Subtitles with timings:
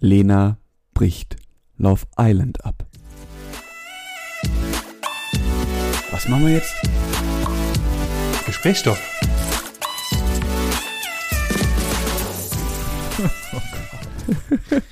[0.00, 0.58] Lena
[0.94, 1.36] bricht
[1.76, 2.86] Love Island ab.
[6.12, 6.74] Was machen wir jetzt?
[8.46, 9.00] Gesprächsstoff.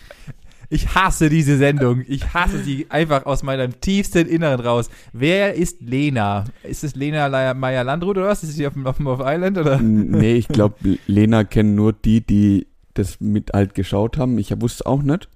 [0.69, 2.03] Ich hasse diese Sendung.
[2.09, 4.91] Ich hasse sie einfach aus meinem tiefsten Inneren raus.
[5.13, 6.45] Wer ist Lena?
[6.65, 8.43] Ist es Lena Meyer-Landrut oder was?
[8.43, 9.79] Ist sie auf dem, auf Off Island oder?
[9.81, 12.67] Nee, ich glaube, Lena kennen nur die, die
[12.99, 14.39] das mit halt geschaut haben.
[14.39, 15.29] Ich wusste es auch nicht.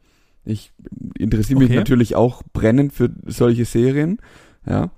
[0.44, 0.72] Ich
[1.18, 1.78] interessiere mich Okay.
[1.78, 4.18] natürlich auch brennend für solche Serien.
[4.66, 4.90] Ja.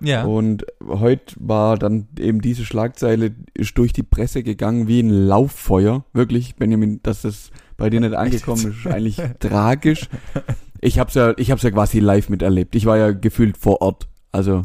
[0.00, 0.24] Ja.
[0.24, 6.04] Und heute war dann eben diese Schlagzeile ist durch die Presse gegangen wie ein Lauffeuer.
[6.12, 10.08] Wirklich, Benjamin, dass das bei dir nicht angekommen ist, ist eigentlich tragisch.
[10.80, 12.74] Ich hab's ja, ich hab's ja quasi live miterlebt.
[12.74, 14.08] Ich war ja gefühlt vor Ort.
[14.32, 14.62] Also,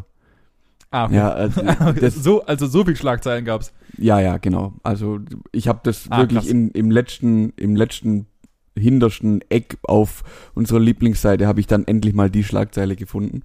[0.90, 1.14] ah, okay.
[1.16, 1.60] ja, also,
[2.00, 3.72] das, so, also so viel Schlagzeilen gab's.
[3.96, 4.74] ja, ja, genau.
[4.82, 5.18] Also,
[5.52, 6.50] ich habe das Ah, wirklich krass.
[6.50, 8.26] in, im letzten, im letzten
[8.78, 10.22] hintersten Eck auf
[10.54, 13.42] unserer Lieblingsseite habe ich dann endlich mal die Schlagzeile gefunden.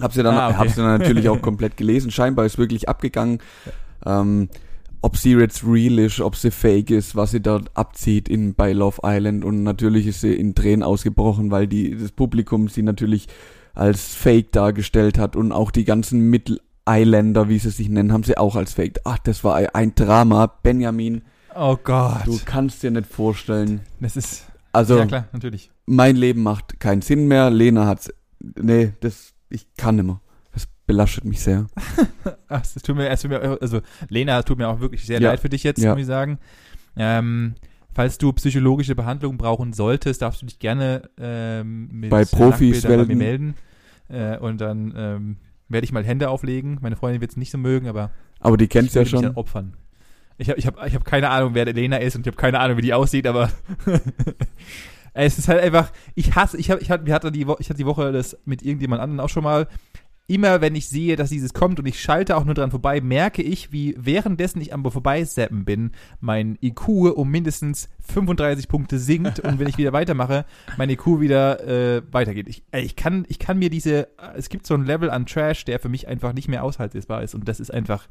[0.00, 0.56] Hab sie dann, Ah, okay.
[0.58, 2.10] hab sie dann natürlich auch komplett gelesen.
[2.10, 3.38] Scheinbar ist wirklich abgegangen.
[4.04, 4.48] Ähm,
[5.00, 8.72] ob sie jetzt real ist, ob sie fake ist, was sie dort abzieht in, bei
[8.72, 13.28] Love Island und natürlich ist sie in Tränen ausgebrochen, weil die, das Publikum sie natürlich
[13.78, 18.36] als fake dargestellt hat und auch die ganzen Mittel-Islander, wie sie sich nennen, haben sie
[18.36, 19.00] auch als fake.
[19.04, 20.46] Ach, das war ein- Drama.
[20.62, 21.22] Benjamin,
[21.54, 22.26] Oh Gott.
[22.26, 23.80] du kannst dir nicht vorstellen.
[24.00, 24.46] das ist.
[24.72, 25.70] Also, ja, klar, natürlich.
[25.86, 27.50] mein Leben macht keinen Sinn mehr.
[27.50, 28.12] Lena hat's,
[28.60, 30.20] nee, das, ich kann nimmer.
[30.52, 31.66] Das belastet mich sehr.
[32.48, 35.30] Ach, es tut mir, es tut mir, also Lena, tut mir auch wirklich sehr Ja.
[35.30, 35.92] leid für dich jetzt, Ja.
[35.92, 36.38] muss ich sagen.
[36.96, 37.54] Ähm,
[37.94, 43.06] falls du psychologische Behandlung brauchen solltest, darfst du dich gerne ähm, mit Bei Profis Nacktbildern
[43.08, 43.54] bei mir melden.
[44.08, 45.36] Äh, und dann ähm,
[45.68, 46.78] werde ich mal Hände auflegen.
[46.80, 49.26] Meine Freundin wird es nicht so mögen, aber Aber die ich kennst ja schon.
[49.36, 49.74] opfern.
[50.38, 52.36] Ich habe ich hab, ich hab keine Ahnung, wer der Lena ist und ich habe
[52.36, 53.50] keine Ahnung, wie die aussieht, aber
[55.12, 58.38] es ist halt einfach, ich hasse, ich habe, ich hatte, ich hatte die Woche das
[58.44, 59.66] mit irgendjemand anderen auch schon mal.
[60.30, 63.42] Immer wenn ich sehe, dass dieses kommt und ich schalte auch nur dran vorbei, merke
[63.42, 69.58] ich, wie währenddessen ich am Vorbeiseppen bin, mein IQ um mindestens 35 Punkte sinkt und
[69.58, 70.44] wenn ich wieder weitermache,
[70.76, 72.46] mein IQ wieder äh, weitergeht.
[72.46, 75.64] Ich, ey, ich, kann, ich kann mir diese, es gibt so ein Level an Trash,
[75.64, 78.06] der für mich einfach nicht mehr aushaltbar ist und das ist einfach,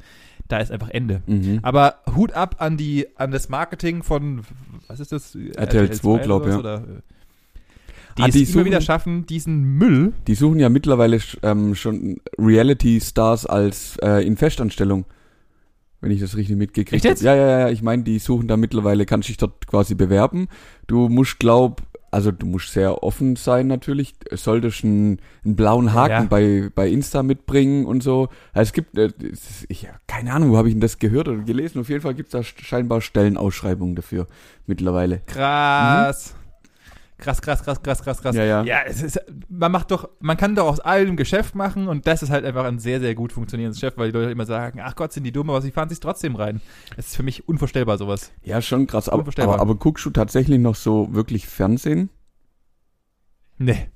[0.48, 1.22] da ist einfach Ende.
[1.28, 1.60] Mhm.
[1.62, 4.42] Aber Hut ab an die an das Marketing von
[4.88, 5.36] was ist das?
[5.36, 6.58] RTL 2, glaub, oder ja.
[6.58, 7.02] Oder, äh,
[8.18, 10.14] die Ah, es die immer suchen- wieder schaffen, diesen Müll.
[10.28, 15.06] Die suchen ja mittlerweile ähm, schon Reality-Stars als äh, in Festanstellung.
[16.00, 17.20] Wenn ich das richtig mitgekriegt habe.
[17.22, 17.70] Ja, ja, ja.
[17.70, 20.48] Ich meine, die suchen da mittlerweile, kannst dich dort quasi bewerben.
[20.86, 24.14] Du musst, glaub, also du musst sehr offen sein natürlich.
[24.32, 26.24] Solltest einen, einen blauen Haken Ja.
[26.30, 28.30] bei, bei Insta mitbringen und so.
[28.54, 31.40] Also es gibt, äh, es ich, keine Ahnung, wo habe ich denn das gehört oder
[31.42, 31.80] gelesen?
[31.82, 34.28] Auf jeden Fall gibt es da scheinbar Stellenausschreibungen dafür
[34.68, 35.22] mittlerweile.
[35.26, 36.36] Krass.
[37.18, 38.36] Krass, krass, krass, krass, krass, krass.
[38.36, 38.64] Ja, ja.
[38.64, 39.20] Ja, es ist,
[39.50, 42.66] man macht doch, man kann doch aus allem Geschäft machen und das ist halt einfach
[42.66, 45.32] ein sehr, sehr gut funktionierendes Geschäft, weil die Leute immer sagen, ach Gott, sind die
[45.32, 46.62] dumm, aber sie fahren sich trotzdem rein.
[46.96, 48.32] Es ist für mich unvorstellbar, sowas.
[48.44, 49.10] Ja, schon krass.
[49.10, 52.10] Aber, aber, aber guckst du tatsächlich noch so wirklich Fernsehen?
[53.58, 53.88] Nee.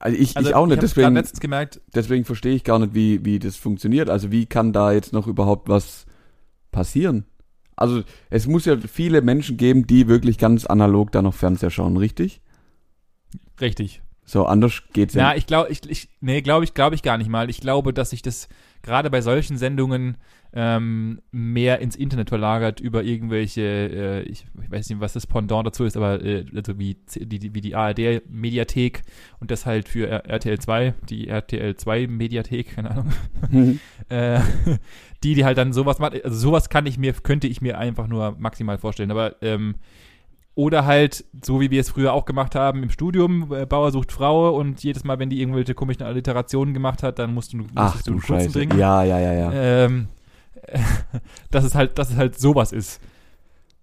[0.00, 2.94] Also ich, Also ich auch nicht, ich deswegen, letztens gemerkt, deswegen verstehe ich gar nicht,
[2.94, 4.10] wie, wie das funktioniert.
[4.10, 6.06] Also wie kann da jetzt noch überhaupt was
[6.72, 7.24] passieren?
[7.76, 11.96] Also es muss ja viele Menschen geben, die wirklich ganz analog da noch Fernseher schauen,
[11.96, 12.40] richtig?
[13.60, 14.02] Richtig.
[14.24, 15.30] So, anders geht's ja.
[15.30, 17.48] Ja, ich glaube, ich, ich, nee, glaube ich, glaube ich gar nicht mal.
[17.48, 18.48] Ich glaube, dass sich das
[18.82, 20.18] gerade bei solchen Sendungen
[20.52, 25.66] ähm, mehr ins Internet verlagert über irgendwelche, äh, ich, ich weiß nicht, was das Pendant
[25.66, 29.02] dazu ist, aber äh, also wie, die, wie die ARD-Mediathek
[29.40, 33.12] und das halt für RTL 2, die RTL 2-Mediathek, keine Ahnung,
[33.50, 33.80] Mhm.
[34.10, 34.40] äh,
[35.22, 36.22] die, die halt dann sowas macht.
[36.24, 39.10] Also sowas kann ich mir, könnte ich mir einfach nur maximal vorstellen.
[39.10, 39.76] Aber ähm,
[40.58, 44.10] oder halt, so wie wir es früher auch gemacht haben im Studium, äh, Bauer sucht
[44.10, 47.76] Frau und jedes Mal, wenn die irgendwelche komischen Alliterationen gemacht hat, dann musst du, musstest
[47.76, 48.58] Ach du du einen Scheiße.
[48.58, 48.76] bringen.
[48.76, 49.52] Ja, ja, ja, ja.
[49.52, 50.08] Ähm,
[51.52, 53.00] dass es halt, dass es halt sowas ist.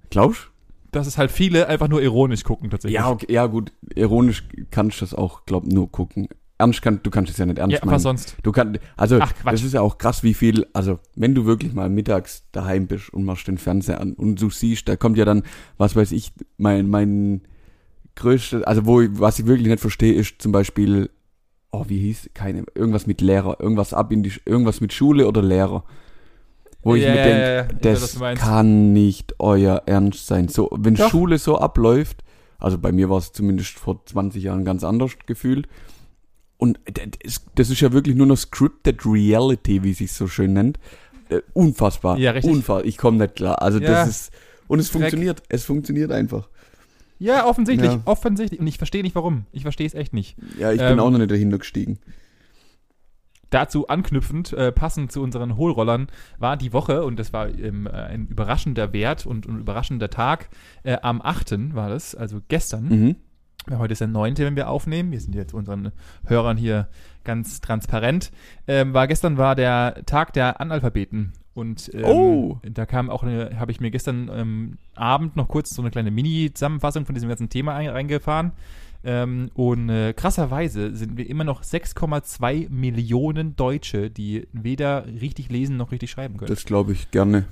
[0.09, 0.49] Glaubst
[0.91, 2.99] Dass es halt viele einfach nur ironisch gucken tatsächlich.
[2.99, 3.71] Ja, okay, ja gut.
[3.95, 6.27] Ironisch kannst du das auch, glaub nur gucken.
[6.57, 7.95] Ernst kann, du kannst es ja nicht ernst ja meinen.
[7.95, 8.37] was sonst?
[8.43, 11.73] Du kannst, also Ach, das ist ja auch krass, wie viel, also wenn du wirklich
[11.73, 15.25] mal mittags daheim bist und machst den Fernseher an und du siehst, da kommt ja
[15.25, 15.43] dann,
[15.77, 17.41] was weiß ich, mein, mein
[18.15, 21.09] größtes, also wo, ich- was ich wirklich nicht verstehe, ist zum Beispiel,
[21.71, 25.41] oh, wie hieß, keine, irgendwas mit Lehrer, irgendwas ab in die, irgendwas mit Schule oder
[25.41, 25.83] Lehrer.
[26.83, 27.67] Wo ich Ja, mir denke.
[27.79, 28.43] Ich weiß, das meinst.
[28.43, 30.47] kann nicht euer Ernst sein.
[30.47, 31.09] So, wenn Doch.
[31.09, 32.23] Schule so abläuft,
[32.59, 35.67] also bei mir war es zumindest vor 20 Jahren ganz anders gefühlt.
[36.57, 36.79] Und
[37.23, 40.79] es- das ist ja wirklich nur noch Scripted Reality, wie sich so schön nennt.
[41.29, 42.17] Äh, unfassbar.
[42.17, 42.51] Ja, richtig.
[42.53, 42.85] Unfassbar.
[42.85, 43.61] Ich komme nicht klar.
[43.61, 43.89] Also Ja.
[43.89, 44.33] das ist
[44.67, 45.01] und es Dreck.
[45.01, 45.43] funktioniert.
[45.49, 46.49] Es funktioniert einfach.
[47.19, 48.01] Ja, offensichtlich, Ja.
[48.05, 48.59] offensichtlich.
[48.59, 49.45] Und ich verstehe nicht warum.
[49.51, 50.35] Ich verstehe es echt nicht.
[50.59, 51.99] Ja, ich Ähm, bin auch noch nicht dahinter gestiegen.
[53.51, 56.07] Dazu anknüpfend, äh, passend zu unseren Hohlrollern,
[56.39, 60.49] war die Woche, und das war ähm, äh, ein überraschender Wert und ein überraschender Tag,
[60.83, 61.73] äh, am 8.
[61.75, 62.89] war das, also gestern.
[62.89, 63.15] Mhm.
[63.71, 65.11] Heute ist der 9., wenn wir aufnehmen.
[65.11, 65.91] Wir sind jetzt unseren
[66.25, 66.87] Hörern hier
[67.23, 68.31] ganz transparent.
[68.67, 71.33] Ähm, war gestern war der Tag der Analphabeten.
[71.53, 72.59] Und ähm, Oh.
[72.63, 76.11] da kam auch eine, habe ich mir gestern ähm, Abend noch kurz so eine kleine
[76.11, 78.51] Mini-Zusammenfassung von diesem ganzen Thema ein, reingefahren.
[79.05, 85.77] Ähm, und äh, krasserweise sind wir immer noch 6,2 Millionen Deutsche, die weder richtig lesen
[85.77, 86.49] noch richtig schreiben können.
[86.49, 87.45] Das glaube ich gerne.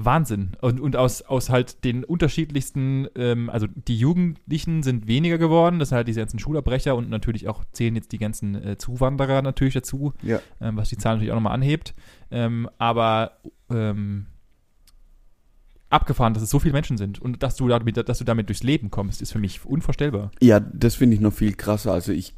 [0.00, 0.52] Wahnsinn.
[0.60, 5.88] Und, und aus, aus halt den unterschiedlichsten, ähm, also die Jugendlichen sind weniger geworden, das
[5.88, 9.74] sind halt diese ganzen Schulabbrecher und natürlich auch zählen jetzt die ganzen äh, Zuwanderer natürlich
[9.74, 10.38] dazu, Ja.
[10.60, 11.94] ähm, was die Zahl natürlich auch nochmal anhebt.
[12.30, 13.32] Ähm, aber
[13.70, 14.26] ähm,
[15.90, 18.62] abgefahren, dass es so viele Menschen sind und dass du damit, dass du damit durchs
[18.62, 20.30] Leben kommst, ist für mich unvorstellbar.
[20.40, 21.92] Ja, das finde ich noch viel krasser.
[21.92, 22.34] Also ich,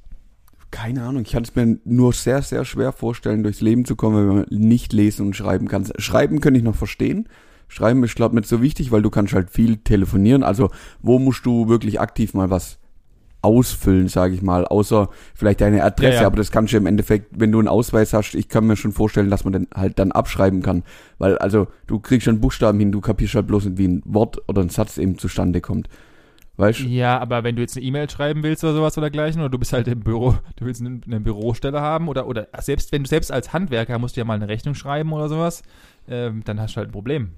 [0.70, 4.16] keine Ahnung, ich kann es mir nur sehr, sehr schwer vorstellen, durchs Leben zu kommen,
[4.28, 5.86] wenn man nicht lesen und schreiben kann.
[5.98, 7.28] Schreiben könnte ich noch verstehen.
[7.70, 10.43] Schreiben ist, glaube ich, nicht so wichtig, weil du kannst halt viel telefonieren.
[10.43, 10.70] Also
[11.00, 12.78] wo musst du wirklich aktiv mal was
[13.43, 16.26] ausfüllen, sage ich mal, außer vielleicht deine Adresse, Ja, ja.
[16.26, 18.93] aber das kannst du im Endeffekt, wenn du einen Ausweis hast, ich kann mir schon
[18.93, 20.82] vorstellen, dass man den halt dann abschreiben kann,
[21.19, 24.43] weil also du kriegst schon Buchstaben hin, du kapierst halt bloß nicht, wie ein Wort
[24.46, 25.88] oder ein Satz eben zustande kommt.
[26.58, 26.84] Weißt du?
[26.84, 29.58] Ja, aber wenn du jetzt eine E-Mail schreiben willst oder sowas oder dergleichen, oder du
[29.58, 33.08] bist halt im Büro, du willst eine, eine Bürostelle haben, oder, oder selbst wenn du
[33.08, 35.62] selbst als Handwerker musst du ja mal eine Rechnung schreiben oder sowas,
[36.06, 37.31] ähm, dann hast du halt ein Problem.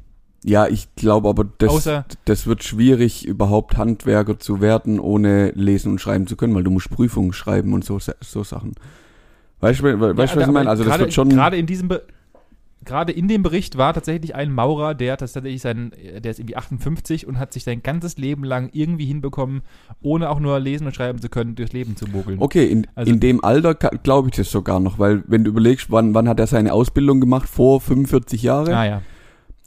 [0.45, 5.93] Ja, ich glaube aber, das, Außer- das wird schwierig, überhaupt Handwerker zu werden, ohne lesen
[5.93, 8.73] und schreiben zu können, weil du musst Prüfungen schreiben und so, so Sachen.
[9.61, 10.69] Weißt du, we- weißt, du, was ich meine?
[10.69, 11.29] Also das gerade- wird schon...
[11.29, 12.03] Gerade in diesem Be
[12.85, 16.57] Gerade in dem Bericht war tatsächlich ein Maurer, der das tatsächlich sein, der ist irgendwie
[16.57, 19.63] 58 und hat sich sein ganzes Leben lang irgendwie hinbekommen,
[20.01, 22.39] ohne auch nur lesen und schreiben zu können, durchs Leben zu mogeln.
[22.41, 25.93] Okay, in, Also- in dem Alter glaube ich das sogar noch, weil wenn du überlegst,
[25.93, 27.49] wann, wann hat er seine Ausbildung gemacht?
[27.49, 28.75] Vor 45 Jahren?
[28.75, 29.03] Ah ja.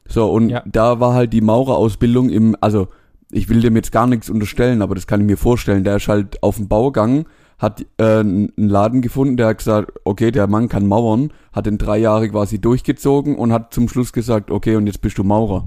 [0.08, 0.64] So, und Ja.
[0.66, 2.88] da war halt die Maurerausbildung im, also
[3.32, 5.84] ich will dem jetzt gar nichts unterstellen, aber das kann ich mir vorstellen.
[5.84, 7.26] Der ist halt auf dem Bau gegangen,
[7.58, 11.78] hat äh, einen Laden gefunden, der hat gesagt, okay, der Mann kann mauern, hat den
[11.78, 15.66] drei Jahre quasi durchgezogen und hat zum Schluss gesagt, okay, und jetzt bist du Maurer.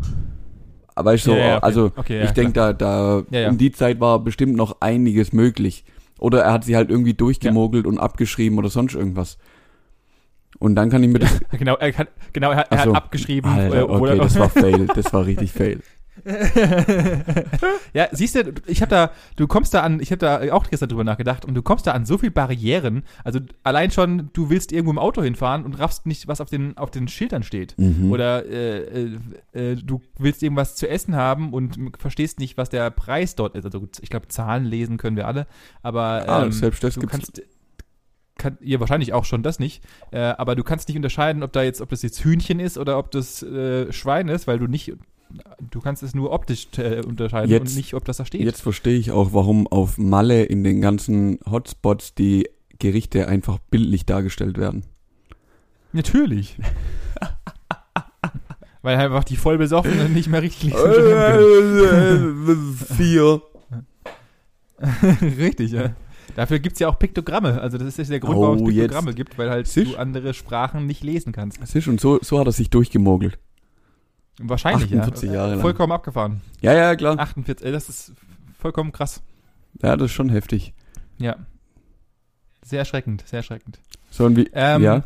[0.94, 1.64] Aber ich so, Ja, ja, okay.
[1.66, 5.84] also Okay, ich denke, da, da um die Zeit war bestimmt noch einiges möglich.
[6.18, 9.38] Oder er hat sie halt irgendwie durchgemogelt und abgeschrieben oder sonst irgendwas.
[10.58, 12.94] Und dann kann ich mir das Genau, er hat, genau, er, hat- er so.
[12.94, 13.50] hat abgeschrieben.
[13.56, 15.80] äh, Alter, obwohl okay, das war fail, das war richtig fail.
[17.94, 20.88] ja, siehst du, ich habe da, du kommst da an, ich habe da auch gestern
[20.88, 23.04] drüber nachgedacht und du kommst da an so viel Barrieren.
[23.24, 26.76] Also allein schon, du willst irgendwo im Auto hinfahren und raffst nicht, was auf den
[26.76, 27.74] auf den Schildern steht.
[27.78, 28.10] Mhm.
[28.10, 29.18] Oder äh, äh,
[29.52, 33.64] äh, du willst irgendwas zu essen haben und verstehst nicht, was der Preis dort ist.
[33.64, 35.46] Also ich glaube, Zahlen lesen können wir alle,
[35.82, 37.12] aber Ah, ähm, selbst das du gibt's.
[37.12, 37.42] kannst
[38.38, 41.62] kann, ihr wahrscheinlich auch schon das nicht, äh, aber du kannst nicht unterscheiden, ob da
[41.62, 44.94] jetzt, ob das jetzt Hühnchen ist oder ob das äh, Schwein ist, weil du nicht,
[45.70, 48.40] du kannst es nur optisch äh, unterscheiden Jetzt- und nicht, ob das da steht.
[48.40, 52.48] Jetzt verstehe ich auch, warum auf Malle in den ganzen Hotspots die
[52.78, 54.84] Gerichte einfach bildlich dargestellt werden.
[55.92, 56.56] Natürlich.
[58.82, 62.76] weil einfach die voll besoffenen nicht mehr richtig lesen können.
[62.96, 63.42] Vier.
[65.38, 65.90] Richtig, ja.
[66.36, 67.60] Dafür gibt es ja auch Piktogramme.
[67.60, 68.84] Also das ist der Grund, Oh, warum es jetzt.
[68.88, 69.92] Piktogramme gibt, weil halt Siehst?
[69.92, 71.64] du andere Sprachen nicht lesen kannst.
[71.66, 73.38] Siehst, und so, so hat er sich durchgemogelt.
[74.40, 75.34] Wahrscheinlich, 48 ja.
[75.34, 75.60] Jahre lang.
[75.60, 76.42] Vollkommen abgefahren.
[76.60, 77.18] Ja, ja, klar.
[77.18, 78.12] 48, äh, das ist
[78.58, 79.20] vollkommen krass.
[79.82, 80.74] Ja, das ist schon heftig.
[81.18, 81.36] Ja.
[82.64, 83.80] Sehr erschreckend, sehr erschreckend.
[84.10, 85.04] So, und wie, Ähm, ja,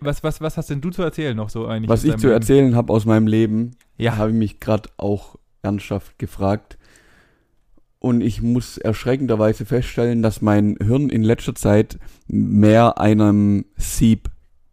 [0.00, 1.88] Was, was, was hast denn du zu erzählen noch so eigentlich?
[1.88, 4.16] was ich zu erzählen habe aus meinem Leben, Ja.
[4.16, 6.78] habe ich mich gerade auch ernsthaft gefragt.
[8.00, 14.30] Und ich muss erschreckenderweise feststellen, dass mein Hirn in letzter Zeit mehr einem Sieb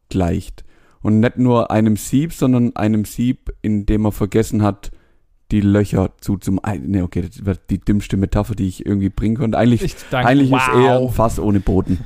[0.10, 0.64] gleicht.
[1.02, 4.92] Und nicht nur einem Sieb, sondern einem Sieb, in dem er vergessen hat,
[5.52, 9.36] die Löcher zu zum Ne, okay, das wird die dümmste Metapher, die ich irgendwie bringen
[9.36, 9.58] konnte.
[9.58, 10.28] Eigentlich, Ich danke.
[10.30, 11.16] eigentlich ist eher ein wow.
[11.16, 12.00] Fass ohne Boden.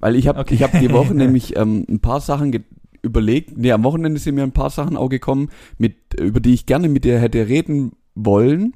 [0.00, 0.54] Weil ich habe Okay.
[0.54, 2.64] ich hab die Woche nämlich ähm, ein paar Sachen
[3.02, 3.56] überlegt.
[3.56, 6.88] Nee, am Wochenende sind mir ein paar Sachen auch gekommen, mit, über die ich gerne
[6.88, 8.74] mit dir hätte reden wollen.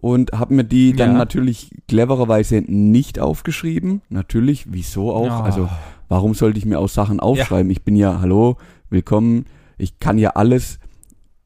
[0.00, 1.18] Und habe mir die dann Ja.
[1.18, 4.00] natürlich clevererweise nicht aufgeschrieben.
[4.08, 5.40] Natürlich, wieso auch?
[5.40, 5.42] Oh.
[5.42, 5.68] Also,
[6.08, 7.70] warum sollte ich mir auch Sachen aufschreiben?
[7.70, 8.56] Ich bin ja, hallo,
[8.88, 9.44] willkommen.
[9.76, 10.78] Ich kann ja alles,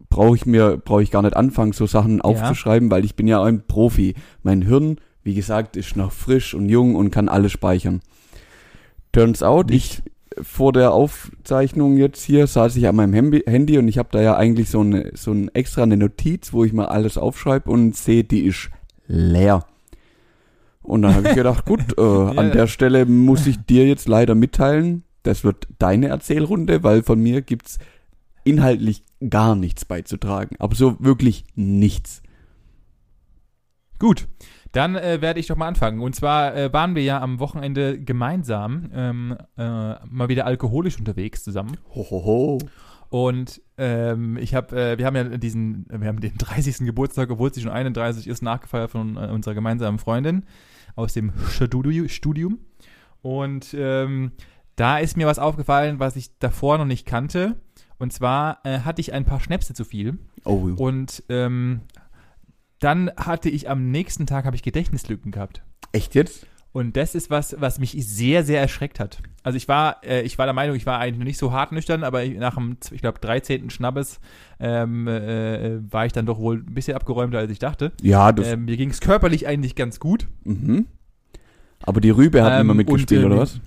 [0.09, 3.43] brauche ich mir, brauche ich gar nicht anfangen, so Sachen aufzuschreiben, weil ich bin ja
[3.43, 4.15] ein Profi.
[4.45, 8.03] Mein Hirn, wie gesagt, ist noch frisch und jung und kann alles speichern.
[9.11, 10.03] Turns out, ich
[10.43, 14.37] vor der Aufzeichnung jetzt hier saß ich an meinem Handy und ich habe da ja
[14.37, 18.25] eigentlich so eine so ein extra eine Notiz, wo ich mal alles aufschreibe und sehe,
[18.25, 18.71] die ist
[19.07, 19.65] leer.
[20.83, 24.35] Und dann habe ich gedacht, gut, äh, an der Stelle muss ich dir jetzt leider
[24.35, 27.79] mitteilen, das wird deine Erzählrunde, weil von mir gibt's
[28.45, 30.57] inhaltlich gar nichts beizutragen.
[30.59, 32.23] Aber so wirklich nichts.
[33.99, 34.29] Gut,
[34.75, 36.01] dann äh, werde ich doch mal anfangen.
[36.01, 41.45] Und zwar äh, waren wir ja am Wochenende gemeinsam ähm, äh, mal wieder alkoholisch unterwegs
[41.45, 41.77] zusammen.
[41.95, 42.59] Hohoho.
[43.09, 46.79] Und ähm, ich habe, äh, wir haben ja diesen, wir haben den 30.
[46.79, 50.45] Geburtstag, obwohl sie schon 31 ist, nachgefeiert von äh, unserer gemeinsamen Freundin
[50.97, 52.59] aus dem Studium.
[53.23, 54.33] Und ähm,
[54.75, 57.61] da ist mir was aufgefallen, was ich davor noch nicht kannte.
[57.99, 60.19] Und zwar äh, hatte ich ein paar Schnäpse zu viel.
[60.45, 60.73] Oh.
[60.77, 61.83] Und ähm,
[62.85, 65.63] dann hatte ich am nächsten Tag habe ich Gedächtnislücken gehabt.
[65.93, 66.47] Echt jetzt?
[66.73, 69.23] Und das ist was, was mich sehr, sehr erschreckt hat.
[69.45, 71.71] Also ich war, äh, ich war der Meinung, ich war eigentlich noch nicht so hart
[71.73, 73.71] nüchtern, aber ich, nach dem, ich glaube, 13.
[73.71, 74.21] Schnappes
[74.59, 77.93] ähm, äh, war ich dann doch wohl ein bisschen abgeräumter, als ich dachte.
[78.03, 78.49] Ja, das.
[78.49, 80.27] Ähm, mir ging es körperlich eigentlich ganz gut.
[80.43, 80.87] mhm.
[81.87, 83.61] Aber die Rübe hat Ähm, immer mitgespielt, und, oder ähm, was?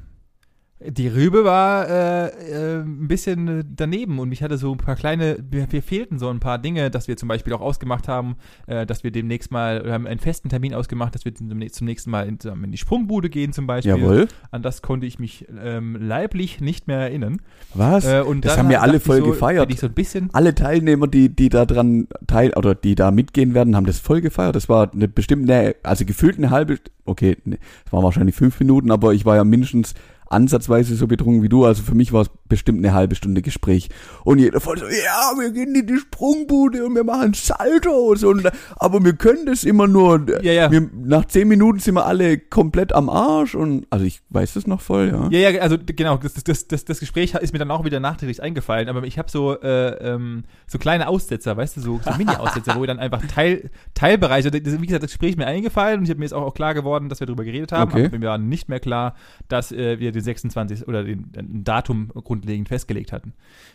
[0.80, 5.44] Die Rübe war äh, äh, ein bisschen daneben und mich hatte so ein paar kleine,
[5.50, 8.36] wir, wir fehlten so ein paar Dinge, dass wir zum Beispiel auch ausgemacht haben,
[8.68, 12.12] äh, dass wir demnächst mal, wir haben einen festen Termin ausgemacht, dass wir zum, nächsten
[12.12, 13.98] Mal in, in die Sprungbude gehen zum Beispiel.
[13.98, 14.28] Jawohl.
[14.52, 17.42] An das konnte ich mich ähm, leiblich nicht mehr erinnern.
[17.74, 18.06] Was?
[18.06, 19.76] Äh, und das haben wir alle voll so, gefeiert.
[19.80, 23.76] so ein bisschen, Alle Teilnehmer, die, die da dran teil oder die da mitgehen werden,
[23.76, 24.56] haben das voll gefeiert.
[24.56, 28.60] Das war eine bestimmt eine, also gefühlt eine halbe, okay, ne, es waren wahrscheinlich fünf
[28.60, 29.96] Minuten, aber ich war ja mindestens
[30.30, 31.66] ansatzweise so betrunken wie du.
[31.66, 33.90] Also für mich war es bestimmt eine halbe Stunde Gespräch.
[34.24, 38.50] Und jeder voll so, ja, wir gehen in die Sprungbude und wir machen Saltos und
[38.76, 40.26] aber wir können das immer nur.
[40.42, 40.72] Ja, ja.
[40.72, 44.68] Wir, nach zehn Minuten sind wir alle komplett am Arsch und also ich weiß das
[44.68, 45.30] noch voll, ja.
[45.30, 48.42] Ja, ja, also genau, das, das, das, das Gespräch ist mir dann auch wieder nachträglich
[48.42, 52.76] eingefallen, aber ich habe so, äh, ähm, so kleine Aussetzer, weißt du, so, so Mini-Aussetzer,
[52.76, 56.04] wo wir dann einfach Teil, Teilbereiche, das, wie gesagt, das Gespräch ist mir eingefallen und
[56.06, 58.06] ich habe mir jetzt auch, auch klar geworden, dass wir darüber geredet haben, Okay.
[58.08, 59.16] aber mir war nicht mehr klar,
[59.48, 60.88] dass äh, wir den 26.
[60.88, 63.34] oder den, ein Datum grundlegend festgelegt hatten.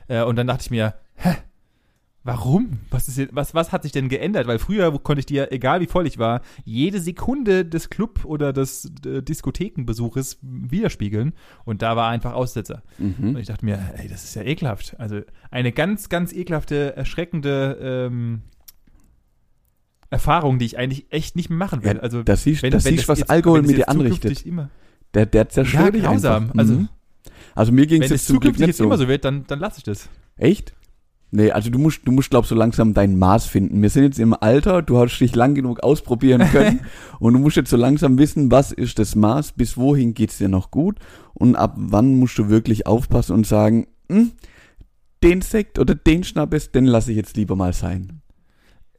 [0.08, 1.34] Äh, und dann dachte ich mir, hä?
[2.24, 2.78] Warum?
[2.90, 4.46] Was, ist, was, was hat sich denn geändert?
[4.46, 8.52] Weil früher konnte ich dir, egal wie voll ich war, jede Sekunde des Club- oder
[8.52, 11.32] des äh, Diskothekenbesuches widerspiegeln.
[11.64, 12.84] Und da war einfach Aussetzer.
[13.00, 13.36] Und Mhm.
[13.38, 14.94] ich dachte mir, ey, das ist ja ekelhaft.
[15.00, 17.76] Also eine ganz, ganz ekelhafte, erschreckende
[18.08, 18.42] ähm,
[20.10, 21.96] Erfahrung, die ich eigentlich echt nicht mehr machen will.
[21.96, 23.88] Ja, also das siehst, wenn- das wenn siehst was jetzt- Alkohol wenn das mit dir
[23.88, 24.44] anrichtet.
[24.44, 24.68] Immer,
[25.14, 26.42] Der, der zerstört ja, dich grausam.
[26.44, 26.58] einfach.
[26.58, 26.88] Also Mhm.
[27.54, 28.84] also mir ging wenn es es jetzt zum Glück nicht so.
[28.84, 30.08] immer so wird, dann, dann lasse ich das.
[30.36, 30.74] Echt?
[31.34, 33.80] Nee, also du musst, du musst, glaub so langsam dein Maß finden.
[33.80, 36.80] Wir sind jetzt im Alter, du hast dich lang genug ausprobieren können
[37.20, 40.48] und du musst jetzt so langsam wissen, was ist das Maß, bis wohin geht's dir
[40.50, 40.98] noch gut
[41.32, 44.32] und ab wann musst du wirklich aufpassen und sagen, hm,
[45.22, 48.21] den Sekt oder den Schnappes, den lasse ich jetzt lieber mal sein.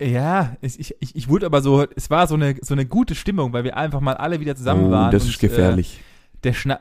[0.02, 3.16] Ja, ich, ich, ich ich wurde aber so, es war so eine, so eine gute
[3.16, 5.12] Stimmung, weil wir einfach mal alle wieder zusammen oh, waren.
[5.12, 6.00] das und, ist gefährlich.
[6.00, 6.80] Äh, der, Schna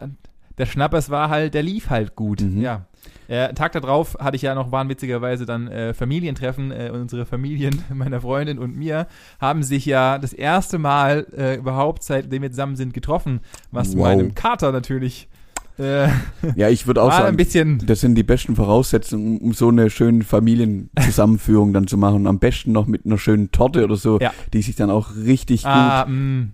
[0.58, 2.40] der Schnappers war halt, der lief halt gut.
[2.40, 2.60] Mhm.
[2.60, 2.86] Ja.
[3.28, 6.70] Äh, Tag darauf hatte ich ja noch wahnwitzigerweise dann äh, Familientreffen.
[6.70, 9.06] Äh, unsere Familien, meiner Freundin und mir,
[9.40, 13.40] haben sich ja das erste Mal äh, überhaupt, seitdem wir zusammen sind, getroffen.
[13.70, 14.04] Was Wow.
[14.04, 15.28] meinem Kater natürlich
[15.78, 16.08] äh,
[16.56, 17.36] ja, ich würde auch sagen,
[17.86, 22.26] das sind die besten Voraussetzungen, um so eine schöne Familienzusammenführung dann zu machen.
[22.26, 24.32] Am besten noch mit einer schönen Torte oder so, Ja.
[24.52, 26.48] die sich dann auch richtig gut Ah, mh.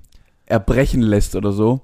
[0.46, 1.80] erbrechen lässt oder so.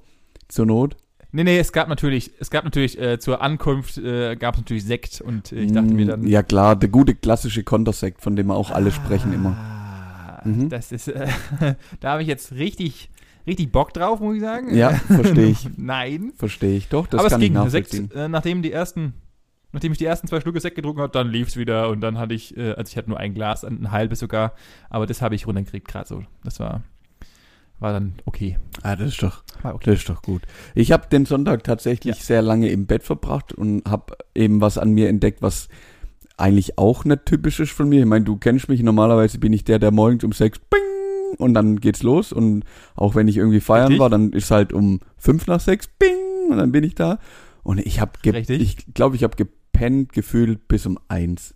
[0.48, 0.96] Zur Not.
[1.32, 4.84] Nee, nee, es gab natürlich, es gab natürlich äh, zur Ankunft äh, gab es natürlich
[4.84, 6.20] Sekt und äh, ich dachte mir dann.
[6.20, 9.50] Mm, Ja klar, der gute klassische Kontersekt, von dem wir auch alle sprechen immer.
[9.50, 9.80] Ah,
[10.44, 10.68] Mhm.
[10.68, 11.10] Das ist,
[12.00, 13.08] da habe ich jetzt richtig,
[13.46, 14.74] richtig Bock drauf, muss ich sagen.
[14.74, 15.68] Ja, verstehe ich.
[15.76, 16.32] Nein.
[16.36, 17.56] Verstehe ich doch, das Aber es kann ging.
[17.62, 19.14] ich Sekt, äh, nachdem die ersten,
[19.72, 22.18] nachdem ich die ersten zwei Schlücke Sekt getrunken habe, dann lief es wieder und dann
[22.18, 24.54] hatte ich, äh, also ich hatte nur ein Glas, ein halbes sogar,
[24.90, 26.22] aber das habe ich runtergekriegt gerade so.
[26.44, 26.82] Das war,
[27.80, 28.58] war dann okay.
[28.82, 29.90] Ah, das ist doch, War okay.
[29.90, 30.42] das ist doch gut.
[30.74, 32.22] Ich habe den Sonntag tatsächlich Ja.
[32.22, 35.68] sehr lange im Bett verbracht und habe eben was an mir entdeckt, was
[36.36, 38.00] eigentlich auch nicht typisch ist von mir.
[38.00, 40.80] Ich meine, du kennst mich, normalerweise bin ich der, der morgens um sechs bing,
[41.34, 42.64] und dann geht's los und
[42.94, 44.00] auch wenn ich irgendwie feiern Richtig.
[44.00, 47.18] war, dann ist halt um fünf nach sechs bing und dann bin ich da
[47.62, 51.54] und ich habe ich glaube, ich habe gepennt gefühlt bis um eins.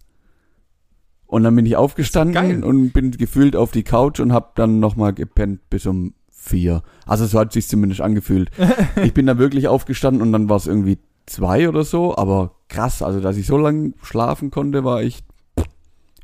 [1.27, 5.13] Und dann bin ich aufgestanden und bin gefühlt auf die Couch und habe dann nochmal
[5.13, 6.83] gepennt bis um vier.
[7.05, 8.51] Also so hat sich zumindest angefühlt.
[9.05, 13.03] ich bin da wirklich aufgestanden und dann war es irgendwie zwei oder so, aber krass,
[13.03, 15.27] also dass ich so lange schlafen konnte, war echt,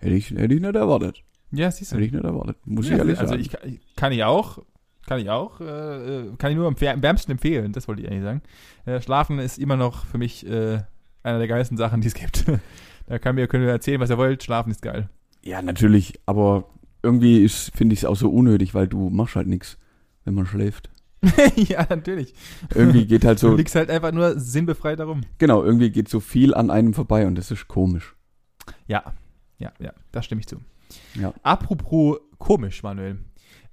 [0.01, 1.23] hätte ich, hätte ich nicht erwartet.
[1.51, 1.97] Ja, siehst du.
[1.97, 2.57] Hätte ich nicht erwartet.
[2.65, 3.41] Muss Ja, ich ehrlich also sagen.
[3.43, 4.59] ich, kann- ich kann ich auch.
[5.07, 5.61] Kann ich auch.
[5.61, 8.43] Äh, kann ich nur am wärmsten empfehlen, das wollte ich eigentlich sagen.
[8.87, 10.81] Äh, Schlafen ist immer noch für mich äh,
[11.23, 12.45] einer der geilsten Sachen, die es gibt.
[13.07, 14.43] da kann mir, könnt ihr erzählen, was ihr wollt.
[14.43, 15.11] Schlafen ist geil.
[15.43, 16.71] Ja, natürlich, aber
[17.03, 19.77] irgendwie finde ich es auch so unnötig, weil du machst halt nichts,
[20.25, 20.89] wenn man schläft.
[21.57, 22.35] ja, natürlich.
[22.75, 23.51] Irgendwie geht halt so.
[23.51, 25.21] Du liegst halt einfach nur sinnbefreit darum.
[25.37, 28.15] Genau, irgendwie geht so viel an einem vorbei und das ist komisch.
[28.87, 29.13] Ja,
[29.59, 30.57] ja, ja, da stimme ich zu.
[31.15, 31.33] Ja.
[31.43, 33.19] Apropos komisch, Manuel.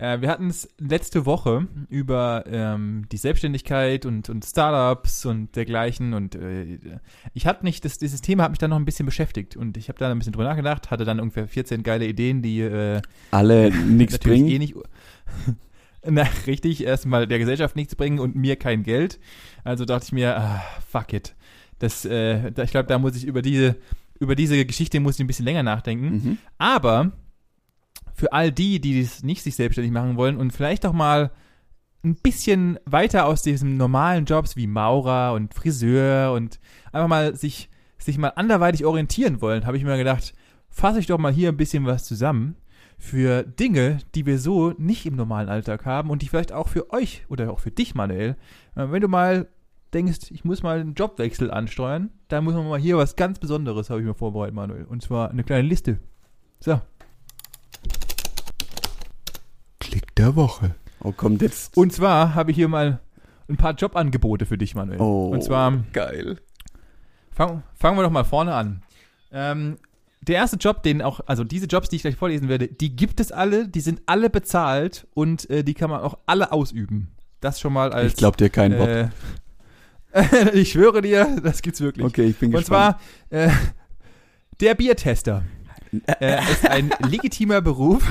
[0.02, 6.16] Äh, wir hatten es letzte Woche über ähm, die Selbstständigkeit und, und Startups und dergleichen
[6.16, 6.80] und äh,
[7.36, 9.90] ich hatte nicht, das, dieses Thema hat mich dann noch ein bisschen beschäftigt und ich
[9.90, 13.70] habe da ein bisschen drüber nachgedacht, hatte dann ungefähr 14 geile Ideen, die äh, alle
[13.86, 14.48] nichts bringen.
[14.48, 14.74] Eh nicht,
[16.04, 19.20] na, richtig, erstmal der Gesellschaft nichts bringen und mir kein Geld.
[19.64, 21.36] Also dachte ich mir, ah, fuck it.
[21.78, 23.76] Das, äh, ich glaube, da muss ich über diese,
[24.22, 26.10] über diese Geschichte muss ich ein bisschen länger nachdenken.
[26.12, 26.38] Mhm.
[26.60, 27.12] Aber
[28.14, 31.32] für all die, die es nicht sich selbstständig machen wollen und vielleicht auch mal
[32.04, 36.60] ein bisschen weiter aus diesen normalen Jobs wie Maurer und Friseur und
[36.92, 40.34] einfach mal sich, sich mal anderweitig orientieren wollen, habe ich mir gedacht,
[40.70, 42.56] fasse ich doch mal hier ein bisschen was zusammen
[43.00, 46.92] für Dinge, die wir so nicht im normalen Alltag haben und die vielleicht auch für
[46.92, 48.36] euch oder auch für dich, Manuel,
[48.76, 49.48] äh, wenn du mal
[49.94, 53.90] denkst, ich muss mal einen Jobwechsel ansteuern, dann muss man mal hier was ganz Besonderes,
[53.90, 54.86] habe ich mir vorbereitet, Manuel.
[54.86, 56.00] Und zwar eine kleine Liste.
[56.60, 56.80] So,
[59.80, 60.76] Klick der Woche.
[61.04, 61.76] Oh, kommt jetzt.
[61.76, 63.00] Und zwar habe ich hier mal
[63.50, 65.02] ein paar Jobangebote für dich, Manuel.
[65.02, 66.38] Oh, Und zwar, geil.
[67.32, 68.84] fang, fangen wir doch mal vorne an.
[69.32, 69.78] Ähm,
[70.22, 73.20] der erste Job, den auch, also diese Jobs, die ich gleich vorlesen werde, die gibt
[73.20, 77.12] es alle, die sind alle bezahlt und äh, die kann man auch alle ausüben.
[77.40, 78.12] Das schon mal als.
[78.14, 78.88] Ich glaube dir kein Wort.
[78.90, 79.10] Äh,
[80.54, 82.06] ich schwöre dir, das gibt's wirklich.
[82.06, 82.98] Okay, ich bin Und gespannt.
[83.30, 83.52] zwar äh,
[84.60, 85.44] der Biertester.
[86.20, 88.04] äh, ist ein legitimer Beruf,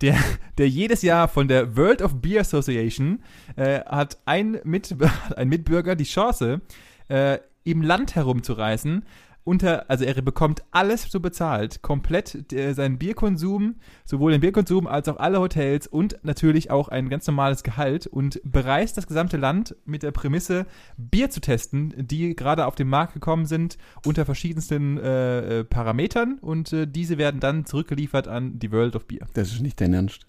[0.00, 0.18] der,
[0.58, 3.22] der jedes Jahr von der World of Beer Association
[3.56, 4.94] äh, hat ein, Mit,
[5.36, 6.60] ein Mitbürger die Chance,
[7.08, 9.04] äh, im Land herumzureisen.
[9.46, 15.08] Unter, also er bekommt alles so bezahlt, komplett äh, seinen Bierkonsum, sowohl den Bierkonsum als
[15.08, 19.76] auch alle Hotels und natürlich auch ein ganz normales Gehalt und bereist das gesamte Land
[19.84, 20.66] mit der Prämisse,
[20.96, 26.38] Bier zu testen, die gerade auf den Markt gekommen sind, unter verschiedensten äh, äh, Parametern
[26.40, 29.28] und äh, diese werden dann zurückgeliefert an die World of Beer.
[29.34, 30.26] Das ist nicht dein Ernst.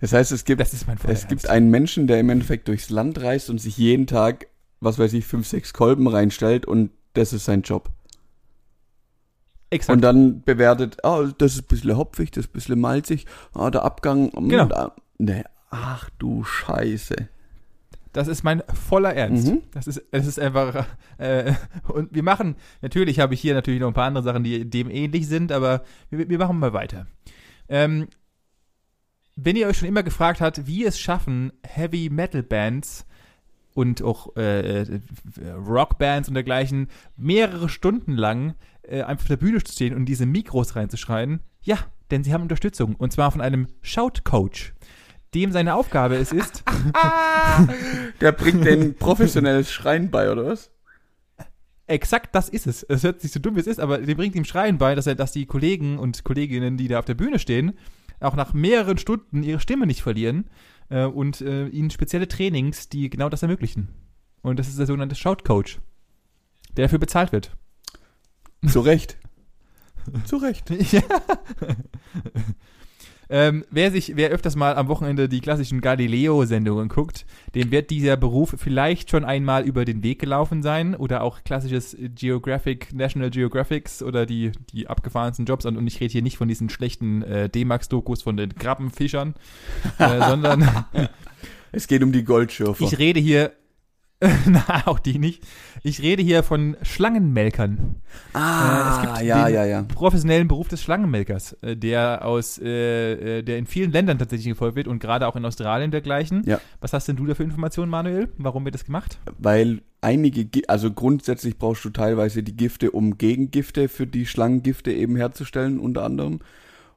[0.00, 0.62] Das heißt, es gibt,
[1.06, 4.46] es gibt einen Menschen, der im Endeffekt durchs Land reist und sich jeden Tag,
[4.80, 7.90] was weiß ich, fünf, sechs Kolben reinstellt und das ist sein Job.
[9.70, 9.94] Exakt.
[9.94, 13.70] Und dann bewertet, ah, das ist ein bisschen hopfig, das ist ein bisschen malzig, ah,
[13.70, 14.66] der Abgang, mm, Genau.
[14.66, 17.28] da, ne, ach du Scheiße.
[18.14, 19.48] Das ist mein voller Ernst.
[19.48, 19.62] Mhm.
[19.72, 20.86] Das ist, es ist einfach,
[21.18, 21.52] äh,
[21.88, 24.90] und wir machen, natürlich habe ich hier natürlich noch ein paar andere Sachen, die dem
[24.90, 27.06] ähnlich sind, aber wir, wir machen mal weiter.
[27.68, 28.08] Ähm,
[29.36, 33.06] wenn ihr euch schon immer gefragt habt, wie es schaffen, Heavy Metal Bands
[33.74, 35.00] und auch äh, äh,
[35.54, 38.54] Rockbands und dergleichen mehrere Stunden lang
[38.90, 41.78] äh, einfach auf der Bühne zu stehen und diese Mikros reinzuschreien, ja,
[42.10, 44.74] denn sie haben Unterstützung und zwar von einem Shout-Coach,
[45.34, 46.64] dem seine Aufgabe es ist,
[48.20, 50.70] Der bringt den professionelles Schreien bei, oder was?
[51.86, 52.82] Exakt das ist es.
[52.82, 55.06] Es hört sich so dumm, wie es ist, aber der bringt ihm Schreien bei, dass
[55.06, 57.78] er, dass die Kollegen und Kolleginnen, die da auf der Bühne stehen,
[58.20, 60.50] auch nach mehreren Stunden ihre Stimme nicht verlieren
[60.90, 63.88] äh, und äh, ihnen spezielle Trainings, die genau das ermöglichen.
[64.42, 65.78] Und das ist der sogenannte Shout-Coach,
[66.76, 67.56] der dafür bezahlt wird.
[68.68, 69.16] Zu Recht.
[70.24, 70.70] Zu Recht.
[70.92, 71.02] ja.
[73.28, 78.16] ähm, wer sich, wer öfters mal am Wochenende die klassischen Galileo-Sendungen guckt, dem wird dieser
[78.16, 84.02] Beruf vielleicht schon einmal über den Weg gelaufen sein oder auch klassisches Geographic, National Geographics
[84.02, 85.66] oder die, die abgefahrensten Jobs.
[85.66, 89.34] Und, und ich rede hier nicht von diesen schlechten äh, D-Max-Dokus von den Krabbenfischern,
[89.98, 90.86] äh, sondern
[91.72, 92.84] Es geht um die Goldschürfer.
[92.84, 93.52] ich rede hier,
[94.46, 95.44] na, auch die nicht.
[95.84, 97.96] Ich rede hier von Schlangenmelkern.
[98.32, 99.82] ah, Äh, es gibt ja, den ja, ja.
[99.82, 104.74] professionellen Beruf des Schlangenmelkers, äh, der aus, äh, äh, der in vielen Ländern tatsächlich gefolgt
[104.76, 106.42] wird und gerade auch in Australien dergleichen.
[106.46, 106.60] Ja.
[106.80, 108.28] Was hast denn du da für Informationen, Manuel?
[108.38, 109.20] Warum wird das gemacht?
[109.38, 115.14] Weil einige, also grundsätzlich brauchst du teilweise die Gifte, um Gegengifte für die Schlangengifte eben
[115.14, 116.40] herzustellen, unter anderem.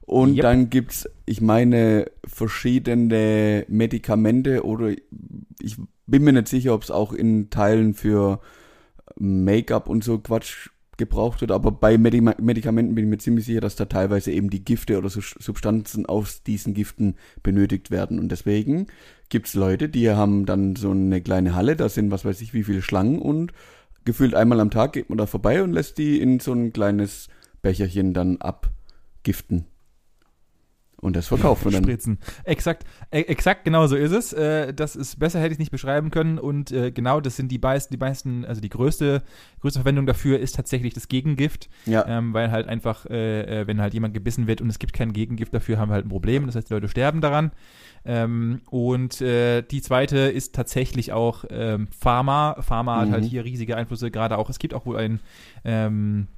[0.04, 0.42] Und Yep.
[0.42, 4.90] dann gibt's, ich meine, verschiedene Medikamente oder
[5.60, 5.76] ich
[6.12, 8.40] bin mir nicht sicher, ob es auch in Teilen für
[9.16, 13.62] Make-up und so Quatsch gebraucht wird, aber bei Medi Medikamenten bin ich mir ziemlich sicher,
[13.62, 18.18] dass da teilweise eben die Gifte oder Substanzen aus diesen Giften benötigt werden.
[18.18, 18.88] Und deswegen
[19.30, 22.62] gibt's Leute, die haben dann so eine kleine Halle, da sind was weiß ich wie
[22.62, 23.54] viele Schlangen und
[24.04, 27.28] gefühlt einmal am Tag geht man da vorbei und lässt die in so ein kleines
[27.62, 29.71] Becherchen dann abgiften.
[31.02, 31.82] Und das verkauft man dann.
[31.82, 32.18] Spritzen.
[32.44, 34.32] Exakt, e exakt genau so ist es.
[34.32, 37.50] Äh, das ist besser hätte ich es nicht beschreiben können und äh, genau das sind
[37.50, 39.24] die meisten, die meisten, also die größte,
[39.60, 42.06] größte Verwendung dafür ist tatsächlich das Gegengift, Ja.
[42.06, 45.52] ähm, weil halt einfach, äh, wenn halt jemand gebissen wird und es gibt kein Gegengift
[45.52, 46.46] dafür, haben wir halt ein Problem.
[46.46, 47.50] Das heißt, die Leute sterben daran.
[48.04, 52.56] Ähm, und äh, die zweite ist tatsächlich auch ähm, Pharma.
[52.60, 53.12] Pharma hat Mhm.
[53.12, 55.20] halt hier riesige Einflüsse, gerade auch, es gibt auch wohl ein
[55.64, 56.28] ähm,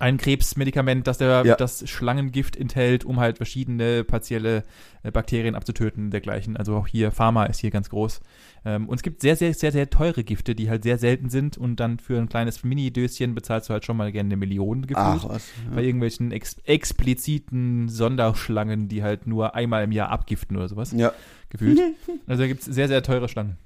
[0.00, 1.56] ein Krebsmedikament, das der, Ja.
[1.56, 4.64] das Schlangengift enthält, um halt verschiedene partielle
[5.02, 6.56] äh, Bakterien abzutöten und dergleichen.
[6.56, 8.20] Also auch hier Pharma ist hier ganz groß.
[8.64, 11.56] Ähm, und es gibt sehr, sehr, sehr, sehr teure Gifte, die halt sehr selten sind
[11.58, 14.96] und dann für ein kleines Mini-Döschen bezahlst du halt schon mal gerne eine Million gefühlt.
[14.98, 15.48] Ach was.
[15.74, 15.86] Bei Ja.
[15.86, 21.12] irgendwelchen ex expliziten Sonderschlangen, die halt nur einmal im Jahr abgiften oder sowas ja.
[21.50, 21.80] gefühlt.
[22.26, 23.56] Also da gibt es sehr, sehr teure Schlangen.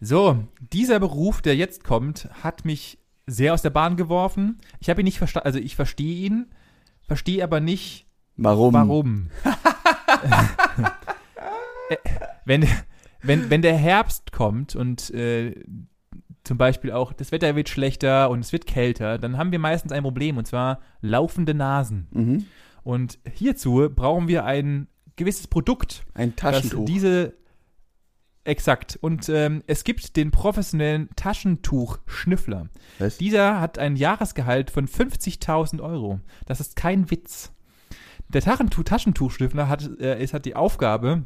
[0.00, 4.58] So, dieser Beruf, der jetzt kommt, hat mich sehr aus der Bahn geworfen.
[4.80, 6.46] Ich habe ihn nicht verstanden, also ich verstehe ihn,
[7.06, 8.06] verstehe aber nicht,
[8.36, 8.74] Warum?
[8.74, 9.30] warum.
[11.90, 11.96] Äh,
[12.46, 12.66] wenn,
[13.22, 15.54] wenn, wenn der Herbst kommt und äh,
[16.44, 19.92] zum Beispiel auch das Wetter wird schlechter und es wird kälter, dann haben wir meistens
[19.92, 22.08] ein Problem und zwar laufende Nasen.
[22.10, 22.46] Mhm.
[22.84, 26.86] Und hierzu brauchen wir ein gewisses Produkt, Ein dass Taschentuch.
[26.86, 27.34] diese
[28.44, 32.68] exakt und ähm, es gibt den professionellen Taschentuchschnüffler.
[32.98, 33.18] Was?
[33.18, 36.20] Dieser hat ein Jahresgehalt von 50.000 Euro.
[36.46, 37.52] Das ist kein Witz.
[38.28, 41.24] Der Taschentuch Taschentuchschnüffler hat äh, es hat die Aufgabe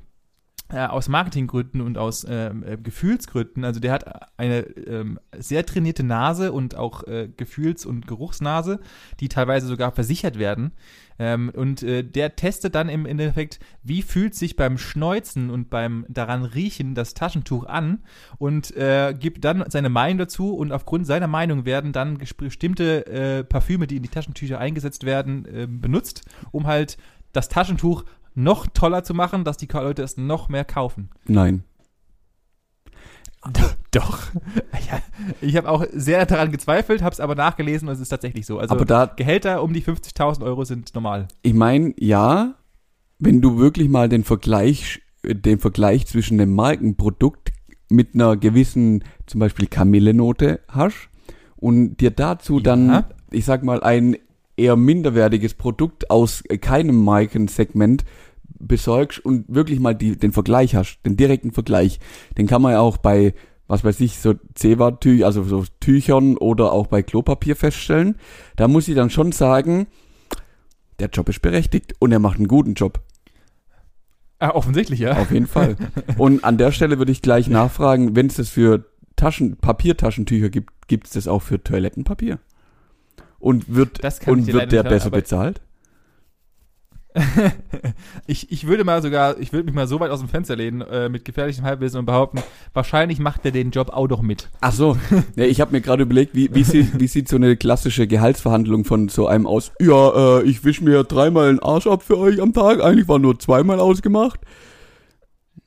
[0.70, 6.02] äh, aus Marketinggründen und aus ähm, äh, Gefühlsgründen, also der hat eine ähm, sehr trainierte
[6.02, 8.78] Nase und auch äh, Gefühls- und Geruchsnase,
[9.20, 10.72] die teilweise sogar versichert werden.
[11.18, 16.04] Ähm, und äh, der testet dann im Endeffekt, wie fühlt sich beim Schneuzen und beim
[16.08, 18.04] daran riechen das Taschentuch an
[18.36, 18.74] und
[19.18, 24.02] gibt dann seine Meinung dazu und aufgrund seiner Meinung werden dann bestimmte Parfüme, die in
[24.02, 25.46] die Taschentücher eingesetzt werden,
[25.80, 26.98] benutzt, um halt
[27.32, 28.04] das Taschentuch
[28.38, 31.10] noch toller zu machen, dass die Leute es noch mehr kaufen.
[31.26, 31.64] Nein.
[33.90, 34.18] Doch.
[34.90, 35.00] Ja,
[35.42, 38.58] ich habe auch sehr daran gezweifelt, habe es aber nachgelesen und es ist tatsächlich so.
[38.58, 41.28] Also Aber da, Gehälter um die 50.000 Euro sind normal.
[41.42, 42.54] ich meine, ja,
[43.18, 47.52] wenn du wirklich mal den Vergleich, den Vergleich zwischen dem Markenprodukt
[47.90, 51.08] mit einer gewissen, zum Beispiel Kamillenote hast
[51.56, 53.08] und dir dazu dann, Ja.
[53.30, 54.16] ich sag mal, ein
[54.56, 58.04] eher minderwertiges Produkt aus keinem Markensegment
[58.58, 62.00] besorgst und wirklich mal die, den Vergleich hast, den direkten Vergleich,
[62.36, 63.34] den kann man ja auch bei,
[63.66, 68.16] was weiß ich, so Zewa-Tüchern, also so Tüchern oder auch bei Klopapier feststellen.
[68.56, 69.86] Da muss ich dann schon sagen,
[70.98, 73.00] der Job ist berechtigt und er macht einen guten Job.
[74.40, 75.16] Ah, offensichtlich, ja.
[75.16, 75.76] Auf jeden Fall.
[76.16, 78.84] Und an der Stelle würde ich gleich nachfragen, wenn es das für
[79.16, 82.38] Taschen, Papiertaschentücher gibt, gibt es das auch für Toilettenpapier?
[83.40, 85.60] Und wird, und wird der besser bezahlt?
[88.26, 90.82] ich, ich würde mal sogar, ich würde mich mal so weit aus dem Fenster lehnen
[90.82, 92.42] äh, mit gefährlichem Halbwissen und behaupten,
[92.74, 94.48] wahrscheinlich macht er den Job auch doch mit.
[94.60, 94.96] Ach so,
[95.36, 98.84] ja, ich habe mir gerade überlegt, wie, wie, sieht, wie sieht so eine klassische Gehaltsverhandlung
[98.84, 99.72] von so einem aus?
[99.80, 103.18] Ja, äh, ich wisch mir dreimal den Arsch ab für euch am Tag, eigentlich war
[103.18, 104.40] nur zweimal ausgemacht.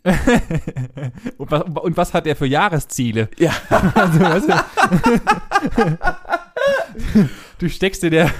[1.37, 3.29] und, was, und was hat er für Jahresziele?
[3.37, 3.51] Ja.
[3.69, 5.97] Also, weißt du,
[7.59, 8.31] du steckst dir der,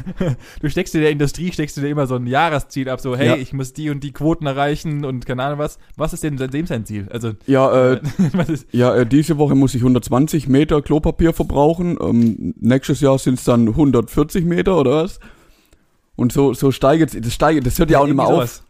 [0.62, 3.28] du steckst dir der Industrie, steckst du dir immer so ein Jahresziel ab, so, hey,
[3.28, 3.36] Ja.
[3.36, 5.78] ich muss die und die Quoten erreichen und keine Ahnung was.
[5.96, 7.08] Was ist denn dem sein Ziel?
[7.12, 8.02] Also, Ja, äh,
[8.34, 13.18] was ist, ja äh, diese Woche muss ich 120 Meter Klopapier verbrauchen, ähm, nächstes Jahr
[13.20, 15.20] sind es dann 140 Meter oder was?
[16.16, 18.50] Und so, so steigert das steigert, das hört ja auch nicht mehr irgendwie auf.
[18.50, 18.64] sowas.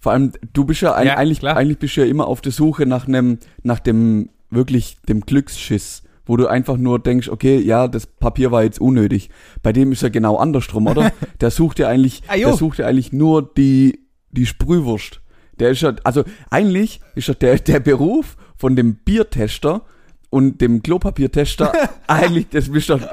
[0.00, 1.56] Vor allem, du bist ja, ein, Ja, eigentlich, klar.
[1.56, 6.02] eigentlich bist du ja immer auf der Suche nach einem, nach dem, wirklich dem Glücksschiss,
[6.26, 9.30] wo du einfach nur denkst, okay, ja, das Papier war jetzt unnötig.
[9.62, 11.12] Bei dem ist ja genau andersrum, oder?
[11.40, 15.20] Der sucht ja eigentlich, Ah, der sucht ja eigentlich nur die, die Sprühwurst.
[15.58, 19.82] Der ist ja, also eigentlich ist ja der, der Beruf von dem Biertester
[20.28, 21.72] und dem Klopapiertester
[22.06, 23.00] eigentlich, das bist doch,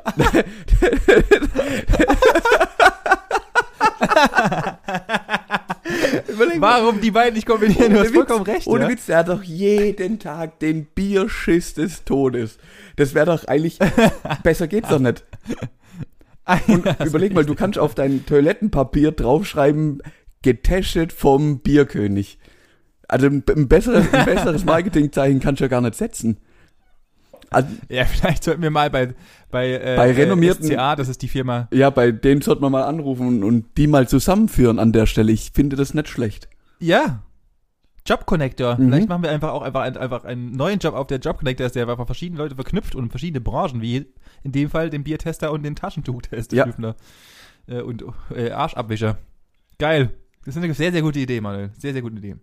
[6.59, 7.93] Warum die beiden nicht kombinieren?
[7.93, 8.67] Du hast Witz, vollkommen recht.
[8.67, 8.89] Ohne ja?
[8.89, 12.57] Witz, der hat doch jeden Tag den Bierschiss des Todes.
[12.95, 13.79] Das wäre doch eigentlich,
[14.43, 15.23] besser geht's doch nicht.
[16.67, 20.01] Und Ja, überleg mal, du kannst auf dein Toilettenpapier draufschreiben,
[20.41, 22.37] getestet vom Bierkönig.
[23.07, 26.37] Also ein besseres, ein besseres Marketingzeichen kannst du ja gar nicht setzen.
[27.53, 29.13] Also, Ja, vielleicht sollten wir mal bei,
[29.51, 31.67] bei, äh, Bei renommierten- SCA, das ist die Firma.
[31.71, 35.31] ja, bei denen sollte man mal anrufen und, und die mal zusammenführen an der Stelle.
[35.31, 36.49] Ich finde das nicht schlecht.
[36.79, 37.21] Ja.
[38.05, 38.75] Job Connector.
[38.77, 38.87] Mhm.
[38.89, 41.65] Vielleicht machen wir einfach auch einfach, ein, einfach einen neuen Job auf der Job Connector
[41.67, 44.05] ist, der einfach verschiedene Leute verknüpft und verschiedene Branchen, wie
[44.43, 46.95] in dem Fall den Biertester und den Taschentuchtester Ja.
[47.67, 48.03] Äh, und
[48.35, 49.17] äh, Arschabwischer.
[49.79, 50.09] Geil.
[50.43, 51.71] Das ist eine sehr, sehr gute Idee, Manuel.
[51.77, 52.35] Sehr, sehr gute Idee.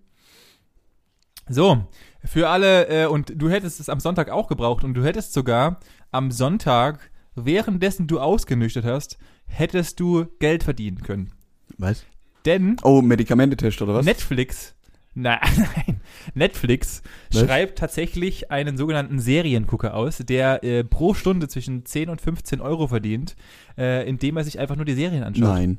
[1.52, 1.84] So,
[2.24, 5.80] für alle, äh, und du hättest es am Sonntag auch gebraucht und du hättest sogar
[6.12, 11.32] am Sonntag, währenddessen du ausgenüchtert hast, hättest du Geld verdienen können.
[11.76, 12.04] Was?
[12.44, 14.06] Denn Oh, Medikamentetest oder was?
[14.06, 14.76] Netflix,
[15.14, 15.40] na,
[15.76, 16.00] nein,
[16.34, 17.42] Netflix Was?
[17.44, 22.86] schreibt tatsächlich einen sogenannten Seriengucker aus, der äh, pro Stunde zwischen 10 und 15 Euro
[22.86, 23.34] verdient,
[23.76, 25.48] äh, indem er sich einfach nur die Serien anschaut.
[25.48, 25.78] Nein.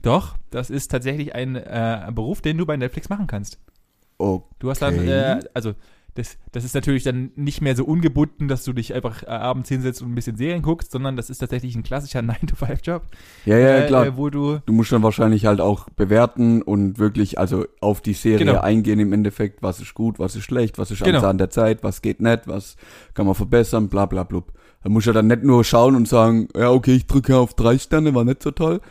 [0.00, 3.58] Doch, das ist tatsächlich ein äh, Beruf, den du bei Netflix machen kannst.
[4.22, 4.44] Okay.
[4.60, 5.74] Du hast dann, äh, also
[6.14, 9.70] das, das ist natürlich dann nicht mehr so ungebunden, dass du dich einfach äh, abends
[9.70, 13.02] hinsetzt und ein bisschen Serien guckst, sondern das ist tatsächlich ein klassischer 9-to-5-Job,
[13.46, 14.06] Ja, ja, äh, klar.
[14.06, 18.12] äh, wo du Du musst dann wahrscheinlich halt auch bewerten und wirklich also auf die
[18.12, 18.60] Serie Genau.
[18.60, 21.22] eingehen im Endeffekt, was ist gut, was ist schlecht, was ist Genau.
[21.26, 22.76] an der Zeit, was geht nicht, was
[23.14, 24.52] kann man verbessern, bla bla blub.
[24.82, 27.54] Da musst du ja dann nicht nur schauen und sagen, ja okay, ich drücke auf
[27.54, 28.82] drei Sterne, war nicht so toll,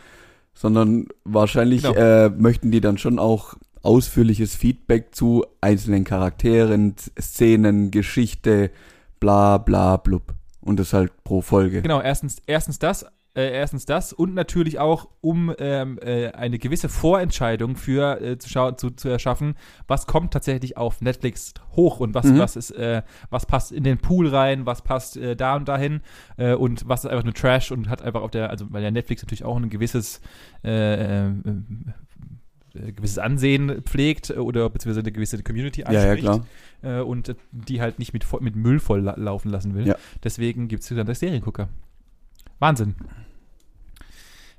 [0.55, 1.93] sondern wahrscheinlich Genau.
[1.95, 8.71] äh, möchten die dann schon auch ausführliches Feedback zu einzelnen Charakteren, Szenen, Geschichte,
[9.19, 10.33] bla bla blub.
[10.61, 11.81] Und das halt pro Folge.
[11.81, 16.87] Genau, erstens, erstens das, äh, erstens das und natürlich auch, um ähm, äh, eine gewisse
[16.87, 19.55] Vorentscheidung für äh, zu, schauen, zu, zu erschaffen,
[19.87, 22.37] was kommt tatsächlich auf Netflix hoch und was, Mhm.
[22.37, 26.01] was ist, äh, was passt in den Pool rein, was passt äh, da und dahin
[26.37, 28.91] äh, und was ist einfach nur Trash und hat einfach auf der, also weil ja
[28.91, 30.21] Netflix natürlich auch ein gewisses
[32.73, 36.43] gewisses Ansehen pflegt äh, oder beziehungsweise eine gewisse Community Ja, ja, anspricht
[36.81, 36.99] klar.
[36.99, 39.87] äh, und äh, die halt nicht mit, mit Müll voll la laufen lassen will.
[39.87, 39.95] Ja.
[40.23, 41.69] Deswegen gibt es dann das Seriengucker.
[42.59, 42.95] Wahnsinn.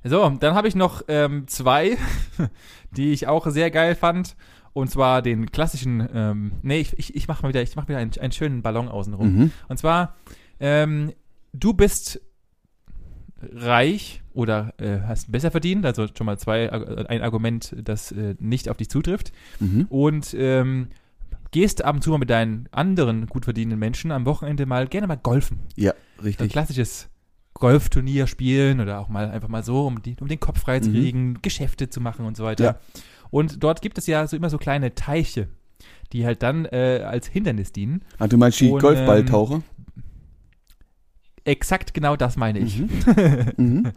[0.04, 1.96] So, dann habe ich noch ähm, zwei,
[2.90, 4.36] die ich auch sehr geil fand.
[4.74, 7.98] Und zwar den klassischen, ähm, nee, ich, ich, ich mache mal wieder, ich mache wieder
[7.98, 9.36] einen, einen schönen Ballon außenrum.
[9.36, 9.50] Mhm.
[9.68, 10.16] Und zwar,
[10.60, 11.12] ähm,
[11.52, 12.20] du bist
[13.52, 18.34] reich oder äh, hast besser verdient, also schon mal zwei, äh, ein Argument, das äh,
[18.38, 19.86] nicht auf dich zutrifft Mhm.
[19.90, 20.88] und ähm,
[21.50, 25.06] gehst ab und zu mal mit deinen anderen gut verdienenden Menschen am Wochenende mal gerne
[25.06, 25.58] mal golfen.
[25.76, 26.52] Ja, So ein richtig.
[26.52, 27.08] klassisches
[27.54, 30.90] Golfturnier spielen oder auch mal einfach mal so, um, die, um den Kopf frei zu
[30.90, 31.38] Mhm.
[31.42, 32.64] Geschäfte zu machen und so weiter.
[32.64, 32.78] Ja.
[33.30, 35.48] Und dort gibt es ja so immer so kleine Teiche,
[36.12, 38.02] die halt dann äh, als Hindernis dienen.
[38.18, 39.62] Ah, du meinst die Und, Golfballtaucher?
[41.44, 42.80] Exakt genau das meine ich.
[42.80, 43.52] Mhm.
[43.56, 43.92] mhm.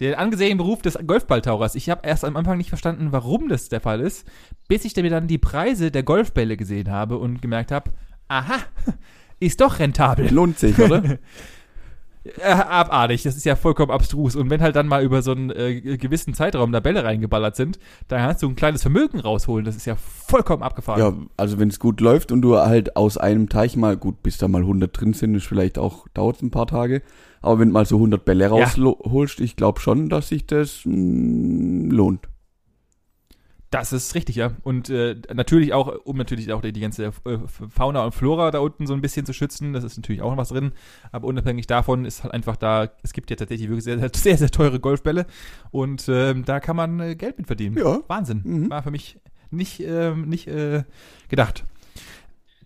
[0.00, 1.74] Der angesehene Beruf des Golfballtauchers.
[1.74, 4.26] Ich habe erst am Anfang nicht verstanden, warum das der Fall ist,
[4.66, 7.92] bis ich mir dann die Preise der Golfbälle gesehen habe und gemerkt habe,
[8.28, 8.56] aha,
[9.38, 10.30] ist doch rentabel.
[10.30, 11.18] Lohnt sich, oder?
[12.24, 14.36] Äh, abartig, das ist ja vollkommen abstrus.
[14.36, 17.78] Und wenn halt dann mal über so einen äh, gewissen Zeitraum da Bälle reingeballert sind,
[18.08, 19.64] dann kannst du ein kleines Vermögen rausholen.
[19.64, 21.00] Das ist ja vollkommen abgefahren.
[21.00, 24.38] ja, also wenn es gut läuft und du halt aus einem Teich mal, gut, bis
[24.38, 27.02] da mal 100 drin sind, ist vielleicht auch, dauert ein paar Tage.
[27.40, 28.50] Aber wenn du mal so 100 Bälle Ja.
[28.50, 32.28] rausholst, ich glaube schon, dass sich das mh, lohnt.
[33.72, 34.52] Das ist richtig, ja.
[34.64, 37.38] Und äh, natürlich auch, um natürlich auch die, die ganze äh,
[37.70, 40.36] Fauna und Flora da unten so ein bisschen zu schützen, das ist natürlich auch noch
[40.36, 40.72] was drin.
[41.10, 44.36] Aber unabhängig davon ist halt einfach da, es gibt ja tatsächlich wirklich sehr, sehr, sehr,
[44.36, 45.24] sehr teure Golfbälle
[45.70, 47.78] und ähm, da kann man äh, Geld mit verdienen.
[47.78, 48.00] Ja.
[48.08, 48.42] Wahnsinn.
[48.44, 48.70] Mhm.
[48.70, 49.18] War für mich
[49.50, 50.84] nicht, ähm, nicht äh,
[51.30, 51.64] gedacht.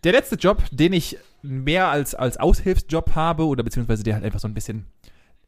[0.03, 4.41] Der letzte Job, den ich mehr als, als Aushilfsjob habe oder beziehungsweise der halt einfach
[4.41, 4.87] so ein bisschen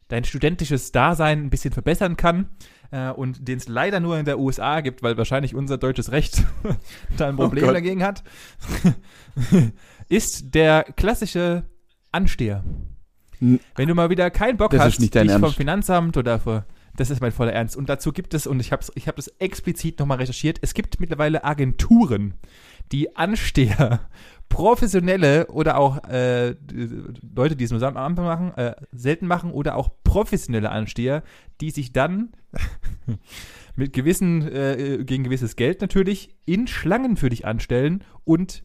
[0.07, 2.47] dein studentisches Dasein ein bisschen verbessern kann
[2.91, 6.43] äh, und den es leider nur in der USA gibt, weil wahrscheinlich unser deutsches Recht
[7.17, 7.75] da ein Oh Problem Gott.
[7.75, 8.23] dagegen hat,
[10.09, 11.63] ist der klassische
[12.11, 12.63] Ansteher.
[13.41, 15.57] N- Wenn du mal wieder keinen Bock Das hast, ist nicht dein dich vom Ernst.
[15.57, 16.65] Finanzamt oder vor,
[16.97, 17.75] das ist mein voller Ernst.
[17.77, 20.99] Und dazu gibt es, und ich habe ich hab das explizit nochmal recherchiert, es gibt
[20.99, 22.33] mittlerweile Agenturen,
[22.91, 24.01] die Ansteher,
[24.49, 26.55] professionelle oder auch äh,
[27.35, 31.23] Leute, die es nur am Anfang machen, äh, selten machen oder auch professionelle Ansteher,
[31.61, 32.31] die sich dann
[33.75, 38.63] mit gewissen, äh, gegen gewisses Geld natürlich in Schlangen für dich anstellen und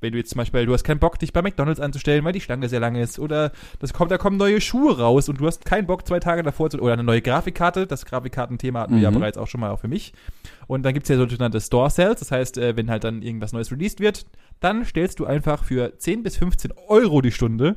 [0.00, 2.40] wenn du jetzt zum Beispiel, du hast keinen Bock, dich bei McDonalds anzustellen, weil die
[2.40, 5.64] Schlange sehr lang ist, oder das kommt, da kommen neue Schuhe raus und du hast
[5.64, 9.10] keinen Bock, zwei Tage davor zu, oder eine neue Grafikkarte, das Grafikkartenthema hatten wir ja
[9.10, 9.14] Mhm.
[9.16, 10.12] bereits auch schon mal auch für mich.
[10.66, 13.52] Und dann gibt es ja sogenannte Store Sales, das heißt, äh, wenn halt dann irgendwas
[13.52, 14.26] Neues released wird,
[14.60, 17.76] dann stellst du einfach für 10 bis 15 Euro die Stunde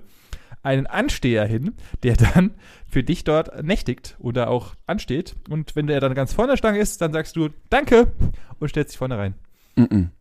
[0.61, 2.51] einen Ansteher hin, der dann
[2.87, 5.35] für dich dort nächtigt oder auch ansteht.
[5.49, 8.11] Und wenn der dann ganz vorne der Stange ist, dann sagst du Danke
[8.59, 9.33] und stellst dich vorne rein.
[9.75, 10.11] Mhm.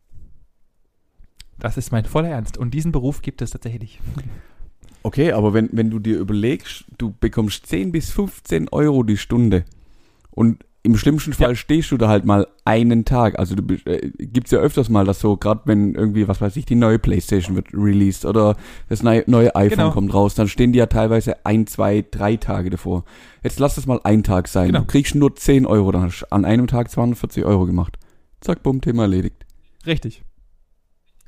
[1.59, 2.59] Das ist mein voller Ernst.
[2.59, 4.01] Und diesen Beruf gibt es tatsächlich.
[5.05, 9.65] Okay, aber wenn, wenn du dir überlegst, du bekommst 10 bis 15 Euro die Stunde
[10.31, 11.55] und im schlimmsten Fall Ja.
[11.55, 13.38] stehst du da halt mal einen Tag.
[13.38, 16.65] Also du äh, gibt's ja öfters mal, dass so gerade wenn irgendwie was weiß ich
[16.67, 18.57] die neue PlayStation wird released oder
[18.88, 19.91] das neue, neue iPhone Genau.
[19.93, 23.05] kommt raus, dann stehen die ja teilweise ein, zwei, drei Tage davor.
[23.45, 24.69] Jetzt lass das mal ein Tag sein.
[24.69, 24.81] Genau.
[24.81, 27.97] Du kriegst nur 10 Euro, dann hast du an einem Tag 240 Euro gemacht.
[28.41, 29.47] Zack, bumm, Thema erledigt.
[29.87, 30.23] Richtig.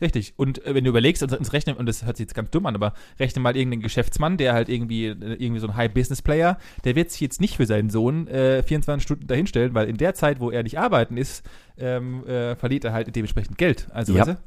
[0.00, 0.34] Richtig.
[0.36, 2.66] Und äh, wenn du überlegst, also ins Rechnen, und das hört sich jetzt ganz dumm
[2.66, 6.96] an, aber rechne mal irgendeinen Geschäftsmann, der halt irgendwie, äh, irgendwie so ein High-Business-Player, der
[6.96, 10.40] wird sich jetzt nicht für seinen Sohn äh, 24 Stunden dahinstellen, weil in der Zeit,
[10.40, 11.44] wo er nicht arbeiten ist,
[11.78, 13.86] ähm, äh, verliert er halt dementsprechend Geld.
[13.92, 14.26] Also, Ja.
[14.26, 14.42] weißt du?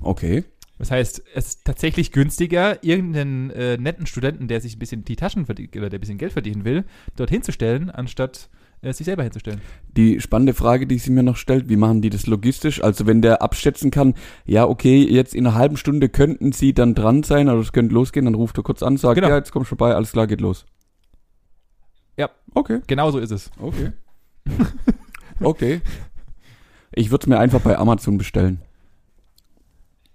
[0.00, 0.44] Okay.
[0.78, 5.16] Das heißt, es ist tatsächlich günstiger, irgendeinen äh, netten Studenten, der sich ein bisschen die
[5.16, 6.84] Taschen verdient oder der ein bisschen Geld verdienen will,
[7.16, 8.48] dorthin zu stellen, anstatt
[8.82, 9.60] sich selber hinzustellen.
[9.96, 12.82] Die spannende Frage, die sie mir noch stellt, wie machen die das logistisch?
[12.82, 14.14] Also wenn der abschätzen kann,
[14.44, 17.94] ja, okay, jetzt in einer halben Stunde könnten sie dann dran sein, also es könnte
[17.94, 19.28] losgehen, dann ruft er kurz an, sagt, Genau.
[19.28, 20.64] ja, jetzt kommst du vorbei, alles klar, geht los.
[22.16, 22.30] Ja.
[22.54, 23.50] Okay, Genau so ist es.
[23.60, 23.92] okay.
[25.40, 25.80] okay.
[26.92, 28.60] Ich würde es mir einfach bei Amazon bestellen.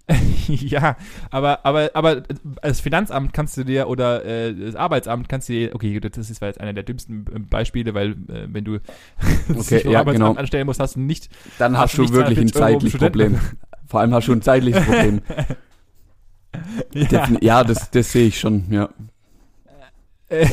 [0.48, 0.96] ja,
[1.30, 2.22] aber, aber, aber
[2.60, 6.42] als Finanzamt kannst du dir oder äh, das Arbeitsamt kannst du dir, okay, das ist
[6.42, 8.80] jetzt einer der dümmsten äh, Beispiele, weil äh, wenn du
[9.56, 10.40] Okay, ja, Arbeitsamt genau.
[10.40, 13.40] anstellen musst, hast du nicht Dann Hast hast, du wirklich ein 240 Euro zeitliches Problem.
[13.86, 15.22] Vor allem hast du ein zeitliches Problem.
[16.92, 18.90] ja, ja, das, das sehe ich schon, ja.
[20.28, 20.46] äh,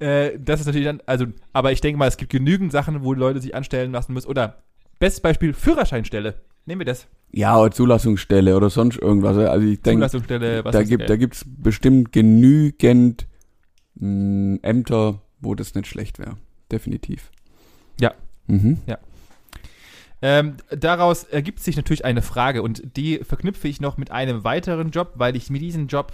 [0.00, 3.12] äh, das ist natürlich dann, also, aber ich denke mal, es gibt genügend Sachen, wo
[3.12, 4.28] Leute sich anstellen lassen müssen.
[4.28, 4.62] Oder
[4.98, 6.34] bestes Beispiel Führerscheinstelle.
[6.66, 7.06] Nehmen wir das.
[7.30, 9.36] Ja, oder Zulassungsstelle oder sonst irgendwas.
[9.36, 13.26] Also ich denke, da gibt da gibt's bestimmt genügend
[13.96, 16.36] mh, Ämter, wo das nicht schlecht wäre.
[16.72, 17.30] Definitiv.
[18.00, 18.12] Ja.
[18.46, 18.78] Mhm.
[20.20, 24.90] Ähm, daraus ergibt sich natürlich eine Frage und die verknüpfe ich noch mit einem weiteren
[24.90, 26.12] Job, weil ich mir diesen Job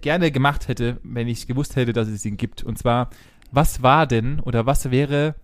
[0.00, 2.62] gerne gemacht hätte, wenn ich gewusst hätte, dass es ihn gibt.
[2.62, 3.10] Und zwar,
[3.50, 5.34] was war denn oder was wäre,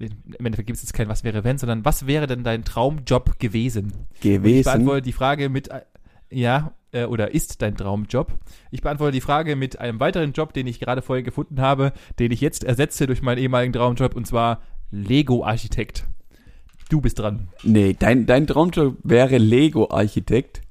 [0.00, 3.38] im Endeffekt gibt es jetzt kein Was wäre wenn, sondern was wäre denn dein Traumjob
[3.38, 3.92] gewesen?
[4.14, 4.64] Ich Gewesen.
[4.64, 5.82] beantworte die Frage mit, äh,
[6.30, 8.32] ja, äh, oder ist dein Traumjob?
[8.70, 12.32] Ich beantworte die Frage mit einem weiteren Job, den ich gerade vorhin gefunden habe, den
[12.32, 16.06] ich jetzt ersetze durch meinen ehemaligen Traumjob und zwar Lego-Architekt.
[16.88, 17.48] Du bist dran.
[17.62, 20.62] Nee, dein, dein Traumjob wäre Lego-Architekt.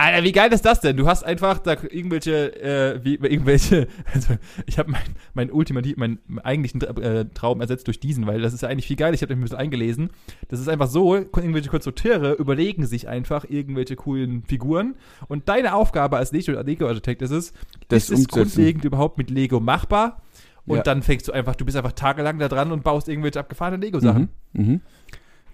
[0.00, 0.96] Alter, wie geil ist das denn?
[0.96, 4.34] Du hast einfach da irgendwelche, äh, wie, irgendwelche, also
[4.66, 5.02] ich habe mein,
[5.34, 8.94] mein ultimativ, meinen eigentlichen äh, Traum ersetzt durch diesen, weil das ist ja eigentlich viel
[8.96, 9.12] geil.
[9.12, 10.10] Ich habe mich ein bisschen eingelesen.
[10.48, 14.94] Das ist einfach so, irgendwelche Konstrukteure überlegen sich einfach irgendwelche coolen Figuren
[15.26, 17.52] und deine Aufgabe als Lego- Lego-Architekt ist es,
[17.88, 20.22] Das ist es grundlegend überhaupt mit Lego machbar?
[20.64, 20.82] Und Ja.
[20.82, 24.28] dann fängst du einfach, du bist einfach tagelang da dran und baust irgendwelche abgefahrenen Lego-Sachen.
[24.52, 24.64] Mhm.
[24.64, 24.80] Mhm.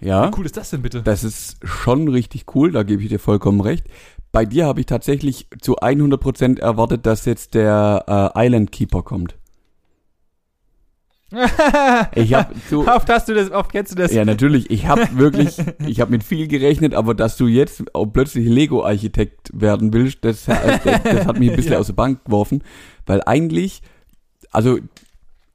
[0.01, 1.01] Ja, Wie cool ist das denn bitte?
[1.01, 3.85] das ist schon richtig cool, da gebe ich dir vollkommen recht.
[4.31, 9.35] Bei dir habe ich tatsächlich zu 100% erwartet, dass jetzt der äh, Island Keeper kommt.
[12.15, 14.13] Ich habe zu Oft hast du das, oft kennst du das.
[14.13, 14.69] Ja, natürlich.
[14.69, 19.91] Ich habe wirklich, ich habe mit viel gerechnet, aber dass du jetzt plötzlich Lego-Architekt werden
[19.93, 21.79] willst, das, äh, das, das hat mich ein bisschen Ja.
[21.79, 22.63] aus der Bank geworfen,
[23.05, 23.81] weil eigentlich,
[24.51, 24.77] also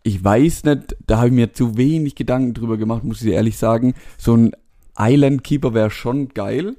[0.03, 3.35] ich weiß nicht, da habe ich mir zu wenig Gedanken drüber gemacht, muss ich dir
[3.35, 3.95] ehrlich sagen.
[4.19, 4.53] So ein
[4.99, 6.77] Island Keeper wäre schon geil,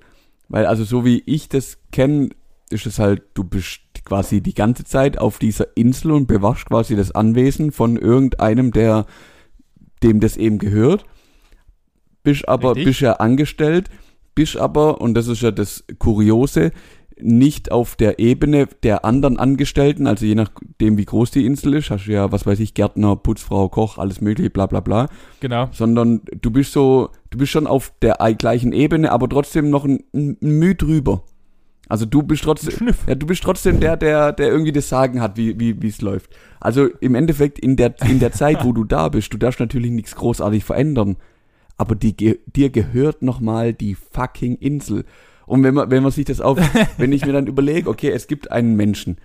[0.49, 2.29] weil also so wie ich das kenne,
[2.69, 6.95] ist es halt, du bist quasi die ganze Zeit auf dieser Insel und bewachst quasi
[6.95, 9.05] das Anwesen von irgendeinem, der
[10.03, 11.05] dem das eben gehört.
[12.23, 12.85] Bist aber, Richtig.
[12.85, 13.89] bist ja angestellt,
[14.35, 16.71] bist aber, und das ist ja das Kuriose,
[17.23, 21.89] nicht auf der Ebene der anderen Angestellten, also je nachdem, wie groß die Insel ist,
[21.89, 25.07] hast du ja, was weiß ich, Gärtner, Putzfrau, Koch, alles mögliche, bla bla bla,
[25.39, 25.69] Genau.
[25.71, 29.85] sondern du bist so, du bist schon auf der ei- gleichen Ebene, aber trotzdem noch
[29.85, 31.23] ein, ein Mühe drüber.
[31.89, 35.35] Also du bist trotzdem, ja, du bist trotzdem der, der, der irgendwie das Sagen hat,
[35.35, 36.29] wie, wie, wie es läuft.
[36.61, 39.91] Also im Endeffekt in der, in der Zeit, wo du da bist, du darfst natürlich
[39.91, 41.17] nichts großartig verändern.
[41.77, 45.03] Aber die, dir gehört nochmal die fucking Insel.
[45.51, 46.57] Und wenn man, wenn man sich das auf,
[46.97, 49.17] wenn ich mir dann überlege, okay, es gibt einen Menschen,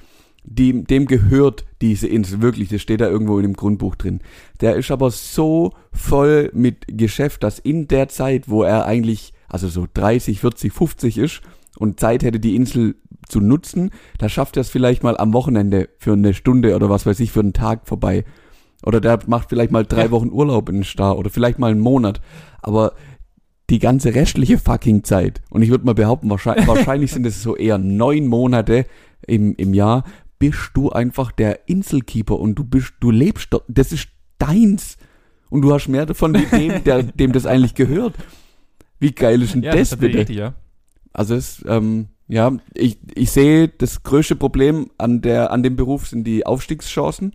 [0.42, 4.18] dem, dem gehört diese Insel wirklich, das steht da irgendwo in dem Grundbuch drin.
[4.60, 9.68] Der ist aber so voll mit Geschäft, dass in der Zeit, wo er eigentlich, also
[9.68, 11.42] so 30, 40, 50 ist
[11.78, 12.96] und Zeit hätte, die Insel
[13.28, 17.06] zu nutzen, da schafft er es vielleicht mal am Wochenende für eine Stunde oder was
[17.06, 18.24] weiß ich, für einen Tag vorbei.
[18.84, 20.10] Oder der macht vielleicht mal drei.
[20.10, 22.20] Wochen Urlaub in den Star oder vielleicht mal einen Monat.
[22.62, 22.94] Aber
[23.70, 27.56] die ganze restliche fucking Zeit, und ich würde mal behaupten, wahrscheinlich, wahrscheinlich sind es so
[27.56, 28.86] eher neun Monate
[29.26, 30.04] im, im Jahr,
[30.38, 34.08] bist du einfach der Inselkeeper und du bist, du lebst dort, das ist
[34.38, 34.96] deins.
[35.48, 38.14] Und du hast mehr davon wie dem, der, dem das eigentlich gehört.
[38.98, 40.18] Wie geil ist denn Ja, das das bitte?
[40.18, 40.54] richtig, ja.
[41.12, 46.08] Also es, ähm, ja, ich, ich sehe das größte Problem an der, an dem Beruf
[46.08, 47.34] sind die Aufstiegschancen.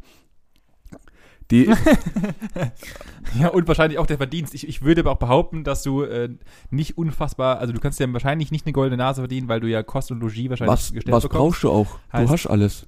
[1.51, 1.69] Die,
[3.39, 4.53] Ja, und wahrscheinlich auch der Verdienst.
[4.53, 6.29] Ich, ich würde aber auch behaupten, dass du äh,
[6.69, 9.83] nicht unfassbar, also du kannst ja wahrscheinlich nicht eine goldene Nase verdienen, weil du ja
[9.83, 11.61] Kost und Logis wahrscheinlich was gestellt was bekommst.
[11.61, 11.97] brauchst du auch?
[12.11, 12.87] Heißt- du hast alles.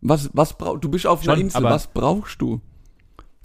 [0.00, 0.88] Was, was brauchst du?
[0.90, 2.60] bist auf einer Schon, Insel, aber- was brauchst du?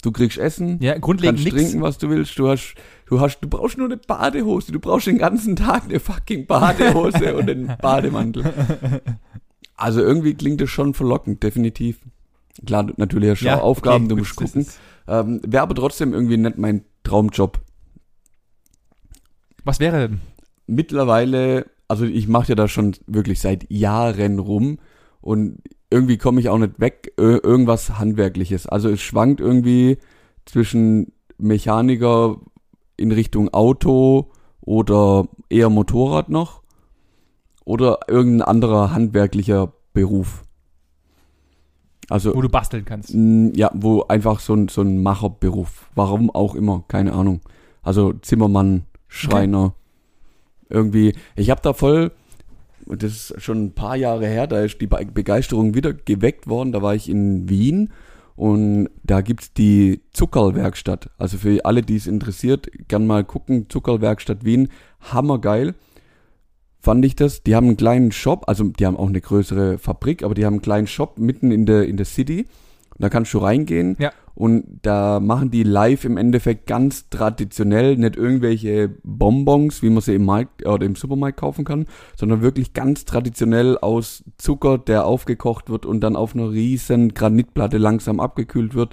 [0.02, 2.38] Du kriegst Essen, Ja, grundlegend kannst trinken, was du willst.
[2.38, 2.74] Du hast,
[3.06, 4.70] du hast, du brauchst nur eine Badehose.
[4.70, 8.52] Du brauchst den ganzen Tag eine fucking Badehose und einen Bademantel.
[9.76, 12.00] Also irgendwie klingt das schon verlockend, definitiv.
[12.64, 14.66] Klar, natürlich auch Aufgaben, okay, du musst gucken.
[15.06, 17.60] Ähm, Wäre aber trotzdem irgendwie nicht mein Traumjob.
[19.64, 20.20] Was wäre denn?
[20.66, 24.78] Mittlerweile, also ich mache ja da schon wirklich seit Jahren rum
[25.20, 25.58] und
[25.90, 28.66] irgendwie komme ich auch nicht weg, irgendwas Handwerkliches.
[28.66, 29.98] Also es schwankt irgendwie
[30.44, 32.40] zwischen Mechaniker
[32.96, 34.30] in Richtung Auto
[34.60, 36.62] oder eher Motorrad noch
[37.64, 40.43] oder irgendein anderer handwerklicher Beruf.
[42.08, 43.14] Also Wo du basteln kannst.
[43.56, 45.88] Ja, wo einfach so ein, so ein Macherberuf.
[45.94, 47.40] Warum auch immer, keine Ahnung.
[47.82, 49.74] Also Zimmermann, Schreiner,
[50.68, 51.14] irgendwie.
[51.36, 52.12] Ich habe da voll,
[52.86, 56.72] das ist schon ein paar Jahre her, da ist die Be Begeisterung wieder geweckt worden.
[56.72, 57.90] Da war ich in Wien
[58.36, 61.10] und da gibt's die Zuckerlwerkstatt.
[61.18, 63.68] Also für alle, die es interessiert, gern mal gucken.
[63.68, 64.68] Zuckerlwerkstatt Wien,
[65.00, 65.74] hammergeil.
[66.84, 67.42] Fand ich das.
[67.42, 70.54] Die haben einen kleinen Shop, also die haben auch eine größere Fabrik, aber die haben
[70.54, 72.44] einen kleinen Shop mitten in der, in der City.
[72.98, 74.12] Da kannst du reingehen Ja.
[74.34, 80.14] und da machen die live im Endeffekt ganz traditionell, nicht irgendwelche Bonbons, wie man sie
[80.14, 85.70] im Markt oder im Supermarkt kaufen kann, sondern wirklich ganz traditionell aus Zucker, der aufgekocht
[85.70, 88.92] wird und dann auf einer riesen Granitplatte langsam abgekühlt wird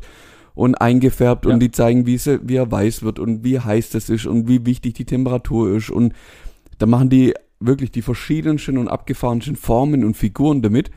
[0.55, 1.53] und eingefärbt Ja.
[1.53, 4.47] und die zeigen, wie, sie, wie er weiß wird und wie heiß das ist und
[4.47, 6.13] wie wichtig die Temperatur ist und
[6.79, 10.91] da machen die wirklich die verschiedensten und abgefahrensten Formen und Figuren damit.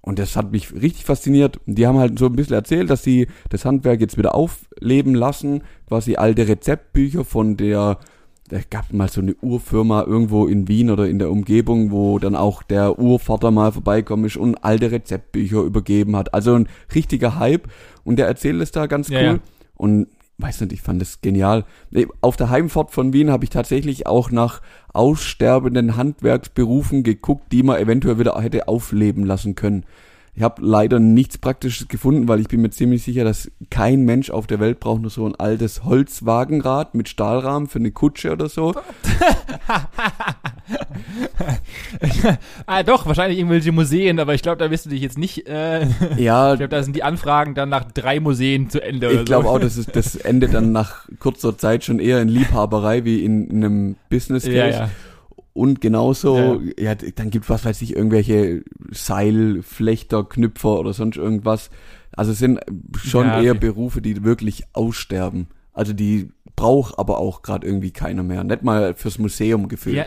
[0.00, 1.58] Und das hat mich richtig fasziniert.
[1.66, 5.14] Und Die haben halt so ein bisschen erzählt, dass sie das Handwerk jetzt wieder aufleben
[5.14, 5.62] lassen.
[5.88, 7.98] Quasi alte Rezeptbücher von der,
[8.50, 12.36] da gab mal so eine Urfirma irgendwo in Wien oder in der Umgebung, wo dann
[12.36, 16.34] auch der Urvater mal vorbeikommen ist und alte Rezeptbücher übergeben hat.
[16.34, 17.68] Also ein richtiger Hype.
[18.04, 19.24] Und der erzählt es da ganz Ja, cool.
[19.24, 19.38] ja.
[19.76, 20.08] Und
[20.38, 21.64] weiß nicht, ich fand das genial.
[22.20, 24.62] Auf der Heimfahrt von Wien habe ich tatsächlich auch nach
[24.92, 29.84] aussterbenden Handwerksberufen geguckt, die man eventuell wieder hätte aufleben lassen können.
[30.36, 34.30] Ich habe leider nichts Praktisches gefunden, weil ich bin mir ziemlich sicher, dass kein Mensch
[34.30, 38.48] auf der Welt braucht nur so ein altes Holzwagenrad mit Stahlrahmen für eine Kutsche oder
[38.48, 38.74] so.
[42.66, 45.46] ah, doch, wahrscheinlich irgendwelche Museen, aber ich glaube, da wirst du dich jetzt nicht.
[45.46, 49.10] Äh, Ja, ich glaube, da sind die Anfragen dann nach drei Museen zu Ende.
[49.10, 49.50] oder ich glaube so.
[49.50, 53.48] auch, dass es, das endet dann nach kurzer Zeit schon eher in Liebhaberei wie in,
[53.50, 54.56] in einem Business Case.
[54.56, 54.90] Ja, ja.
[55.54, 56.96] Und genauso, ja.
[56.96, 61.70] dann gibt was weiß ich, irgendwelche Seilflechter, Knüpfer oder sonst irgendwas.
[62.12, 62.60] Also es sind
[62.96, 63.68] schon Ja, eher okay.
[63.68, 65.46] Berufe, die wirklich aussterben.
[65.72, 68.42] Also die braucht aber auch gerade irgendwie keiner mehr.
[68.42, 69.96] Nicht mal fürs Museum gefühlt.
[69.96, 70.06] Ja.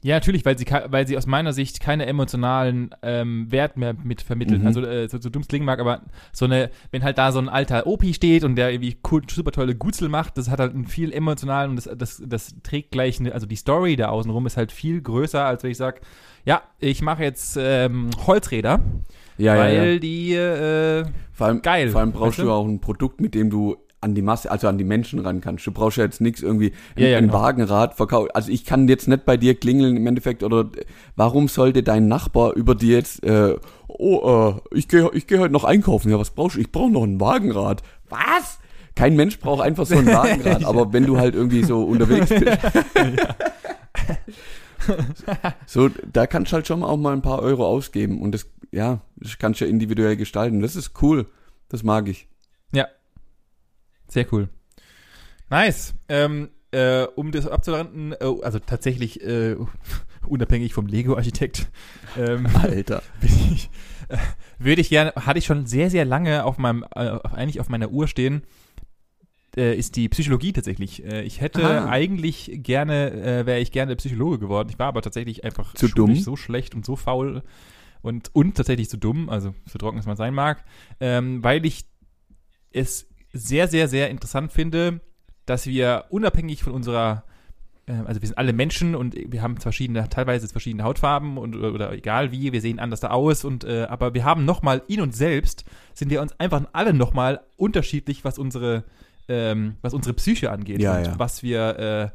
[0.00, 4.22] Ja, natürlich, weil sie, weil sie aus meiner Sicht keine emotionalen ähm, Wert mehr mit
[4.22, 4.60] vermitteln.
[4.60, 4.66] Mhm.
[4.68, 7.40] Also, äh, so, so dumm es klingen mag, aber so eine, wenn halt da so
[7.40, 10.72] ein alter Opi steht und der irgendwie cool, super tolle Gutzel macht, das hat halt
[10.72, 14.46] einen viel emotionalen und das, das, das trägt gleich, eine, also die Story da außenrum
[14.46, 16.00] ist halt viel größer, als wenn ich sage,
[16.44, 18.80] ja, ich mache jetzt ähm, Holzräder,
[19.36, 19.98] ja, ja, weil ja.
[19.98, 22.42] die, äh, Vor allem, geil, Vor allem brauchst weißt du?
[22.44, 25.40] du auch ein Produkt, mit dem du an die Masse, also an die Menschen ran
[25.40, 25.66] kannst.
[25.66, 27.40] Du brauchst ja jetzt nichts irgendwie, ein, Ja, ja, ein genau.
[27.40, 28.30] Wagenrad verkaufen.
[28.32, 30.84] Also ich kann jetzt nicht bei dir klingeln im Endeffekt oder äh,
[31.16, 33.56] warum sollte dein Nachbar über dir jetzt, äh,
[33.88, 36.10] oh, äh, ich gehe ich geh heute noch einkaufen.
[36.10, 36.60] Ja, was brauchst du?
[36.60, 37.82] Ich brauche noch ein Wagenrad.
[38.08, 38.58] Was?
[38.94, 42.58] Kein Mensch braucht einfach so ein Wagenrad, aber wenn du halt irgendwie so unterwegs bist.
[45.66, 49.00] so, da kannst du halt schon auch mal ein paar Euro ausgeben und das, ja,
[49.16, 50.60] das kannst du ja individuell gestalten.
[50.60, 51.26] Das ist cool.
[51.68, 52.28] Das mag ich.
[54.08, 54.48] Sehr cool.
[55.50, 55.94] Nice.
[56.08, 59.56] Ähm, äh, um das abzuwarten, äh, also tatsächlich äh,
[60.26, 61.68] unabhängig vom Lego-Architekt,
[62.18, 63.02] ähm, Alter.
[63.22, 63.70] ich,
[64.08, 64.16] äh,
[64.58, 67.68] würde ich gerne, hatte ich schon sehr, sehr lange auf meinem, äh, auf- eigentlich auf
[67.70, 68.42] meiner Uhr stehen,
[69.56, 71.02] äh, ist die Psychologie tatsächlich.
[71.02, 71.88] Ich hätte Ah.
[71.88, 74.68] eigentlich gerne, wäre ich gerne Psychologe geworden.
[74.70, 76.14] Ich war aber tatsächlich einfach Zu dumm?
[76.16, 77.42] so schlecht und so faul
[78.02, 80.64] und, und tatsächlich zu dumm, also so trocken es man sein mag,
[81.00, 81.86] ähm, weil ich
[82.72, 85.00] es sehr, sehr, sehr interessant finde,
[85.46, 87.24] dass wir unabhängig von unserer,
[87.86, 91.72] äh, also wir sind alle Menschen und wir haben verschiedene, teilweise verschiedene Hautfarben und oder,
[91.72, 95.00] oder egal wie, wir sehen anders da aus und äh, aber wir haben nochmal in
[95.00, 95.64] uns selbst,
[95.94, 98.84] sind wir uns einfach alle nochmal unterschiedlich, was unsere,
[99.28, 101.18] ähm, was unsere Psyche angeht Ja, und ja.
[101.18, 102.12] was wir,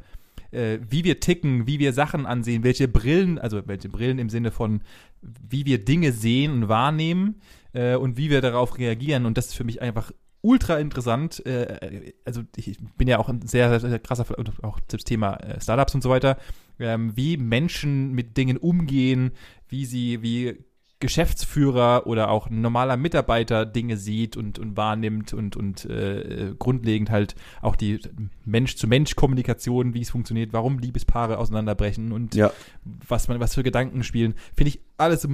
[0.52, 4.30] äh, äh, wie wir ticken, wie wir Sachen ansehen, welche Brillen, also welche Brillen im
[4.30, 4.82] Sinne von,
[5.22, 7.42] wie wir Dinge sehen und wahrnehmen.
[7.74, 9.26] äh, und wie wir darauf reagieren.
[9.26, 10.12] Und das ist für mich einfach
[10.44, 11.44] ultra interessant.
[11.46, 14.26] Äh, also ich bin ja auch ein sehr, sehr krasser,
[14.62, 16.38] auch das Thema äh, Startups und so weiter,
[16.80, 19.32] ähm, wie Menschen mit Dingen umgehen,
[19.70, 20.58] wie sie, wie
[21.00, 27.10] Geschäftsführer oder auch ein normaler Mitarbeiter Dinge sieht und, und wahrnimmt und, und äh, grundlegend
[27.10, 28.00] halt auch die
[28.46, 32.54] Mensch-zu-Mensch-Kommunikation, wie es funktioniert, warum Liebespaare auseinanderbrechen und Ja.
[32.86, 34.34] was man, was für Gedanken spielen.
[34.56, 35.28] Finde ich alles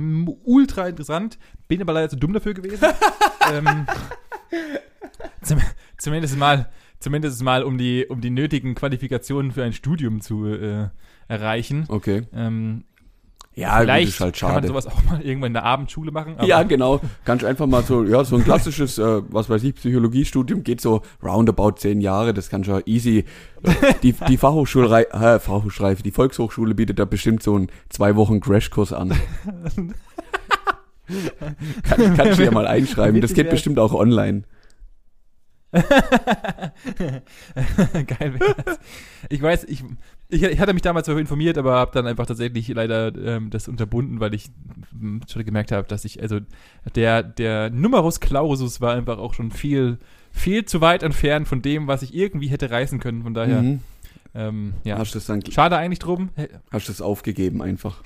[0.43, 1.37] ultra interessant.
[1.67, 2.87] Bin aber leider zu dumm dafür gewesen.
[3.53, 3.85] ähm,
[5.43, 5.59] zum,
[5.97, 6.69] zumindest mal,
[6.99, 10.87] zumindest mal, um die, um die nötigen Qualifikationen für ein Studium zu äh,
[11.27, 11.85] erreichen.
[11.87, 12.23] Okay.
[12.33, 12.83] Ähm,
[13.55, 14.67] Ja, vielleicht ist halt kann man schade.
[14.69, 16.37] sowas auch mal irgendwann in der Abendschule machen.
[16.45, 17.01] Ja, genau.
[17.25, 21.01] Kannst einfach mal so, ja, so ein klassisches, äh, was weiß ich, Psychologiestudium geht so
[21.21, 22.33] roundabout zehn Jahre.
[22.33, 23.25] Das kannst du ja easy.
[24.01, 28.93] Die, die Fachhochschulreife, äh, Fachhochschulreife, die Volkshochschule bietet da bestimmt so einen zwei Wochen Crashkurs
[28.93, 29.13] an.
[31.83, 33.21] Kann, kannst du ja mal einschreiben.
[33.21, 34.43] Das geht bestimmt auch online.
[35.71, 35.83] Geil
[38.39, 38.79] wär's.
[39.29, 39.83] Ich weiß, ich,
[40.29, 43.67] ich, ich hatte mich damals darüber informiert, aber habe dann einfach tatsächlich leider ähm, das
[43.67, 44.47] unterbunden, weil ich
[44.99, 46.39] ähm, schon gemerkt habe, dass ich, also
[46.95, 49.99] der, der Numerus Clausus war einfach auch schon viel,
[50.31, 53.23] viel zu weit entfernt von dem, was ich irgendwie hätte reißen können.
[53.23, 53.79] Von daher, Mhm.
[54.33, 54.97] ähm, ja.
[54.97, 56.29] Hast dann, Schade eigentlich drum.
[56.71, 58.01] hast du das aufgegeben einfach.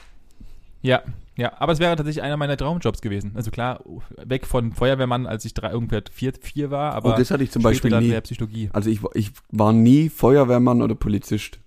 [0.84, 1.02] Ja,
[1.36, 3.32] ja, aber es wäre tatsächlich einer meiner Traumjobs gewesen.
[3.34, 3.84] Also klar,
[4.24, 7.50] weg von Feuerwehrmann, als ich drei, ungefähr vier, vier war, aber oh, das hatte ich
[7.50, 8.22] zum Beispiel nie.
[8.22, 8.70] Psychologie.
[8.72, 11.60] Also ich, ich war nie Feuerwehrmann oder Polizist.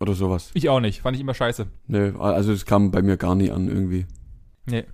[0.00, 0.52] Oder sowas.
[0.54, 1.66] Ich auch nicht, fand ich immer scheiße.
[1.88, 4.06] Nö, also das kam bei mir gar nie an irgendwie.
[4.64, 4.84] Nee,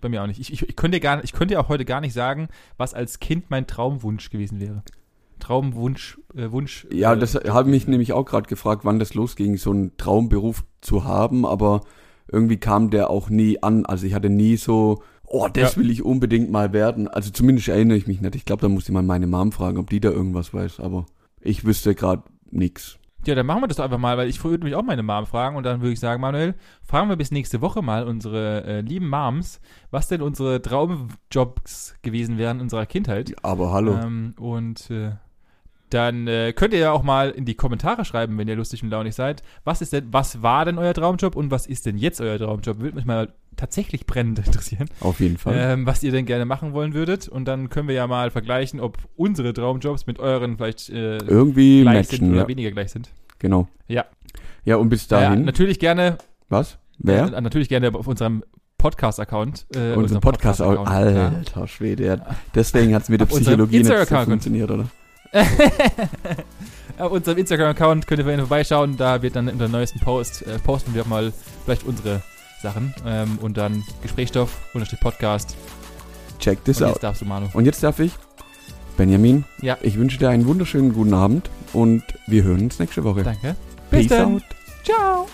[0.00, 0.40] bei mir auch nicht.
[0.40, 3.50] Ich, ich, ich, könnte gar, ich könnte auch heute gar nicht sagen, was als Kind
[3.50, 4.82] mein Traumwunsch gewesen wäre.
[5.40, 6.86] Traumwunsch, äh, Wunsch.
[6.92, 10.64] Ja, äh, das habe mich nämlich auch gerade gefragt, wann das losging, so einen Traumberuf
[10.80, 11.80] zu haben, aber
[12.32, 13.86] irgendwie kam der auch nie an.
[13.86, 15.80] Also ich hatte nie so, oh, das Ja.
[15.80, 17.06] will ich unbedingt mal werden.
[17.08, 18.34] Also zumindest erinnere ich mich nicht.
[18.34, 21.06] Ich glaube, da muss ich mal meine Mom fragen, ob die da irgendwas weiß, aber
[21.40, 22.98] ich wüsste gerade nix.
[23.24, 25.26] Ja, dann machen wir das doch einfach mal, weil ich würde mich auch meine Mom
[25.26, 28.80] fragen und dann würde ich sagen, Manuel, fragen wir bis nächste Woche mal unsere äh,
[28.80, 29.60] lieben Moms,
[29.92, 33.32] was denn unsere Traumjobs gewesen wären in unserer Kindheit.
[33.44, 33.94] Aber hallo.
[34.02, 35.12] Ähm, und äh,
[35.94, 38.90] dann äh, könnt ihr ja auch mal in die Kommentare schreiben, wenn ihr lustig und
[38.90, 39.42] launig seid.
[39.64, 42.80] Was ist denn, was war denn euer Traumjob und was ist denn jetzt euer Traumjob?
[42.80, 45.54] Würde mich mal tatsächlich brennend interessieren, Auf jeden Fall.
[45.56, 47.28] ähm, was ihr denn gerne machen wollen würdet.
[47.28, 51.82] Und dann können wir ja mal vergleichen, ob unsere Traumjobs mit euren vielleicht äh, irgendwie
[51.82, 52.48] gleich sind matchen, oder ja.
[52.48, 53.10] weniger gleich sind.
[53.38, 53.68] Genau.
[53.88, 54.06] Ja.
[54.64, 55.44] Ja, und bis Ja, dahin.
[55.44, 56.18] natürlich gerne,
[56.48, 56.78] was?
[56.98, 57.32] Wer?
[57.32, 58.44] äh, natürlich gerne auf unserem
[58.78, 59.66] Podcast-Account.
[59.74, 62.04] Äh, Unser unserem Podcast, Podcast-Account, alter Schwede.
[62.04, 62.16] Ja.
[62.54, 64.86] Deswegen hat's mit der Psychologie nicht so funktioniert, oder?
[66.98, 68.96] Auf unserem Instagram-Account könnt ihr vorhin vorbeischauen.
[68.96, 71.32] Da wird dann in der neuesten Post, äh, posten wir auch mal
[71.64, 72.22] vielleicht unsere
[72.62, 72.94] Sachen.
[73.06, 75.56] Ähm, und dann Gesprächsstoff, unterstrich Podcast.
[76.38, 76.92] Check this und out.
[76.94, 77.48] jetzt darfst du, Manu.
[77.52, 78.12] Und jetzt darf ich,
[78.96, 79.78] Benjamin, Ja.
[79.80, 83.22] ich wünsche dir einen wunderschönen guten Abend und wir hören uns nächste Woche.
[83.22, 83.56] Danke.
[83.90, 84.34] Peace dann.
[84.36, 84.42] out.
[84.84, 85.26] Ciao.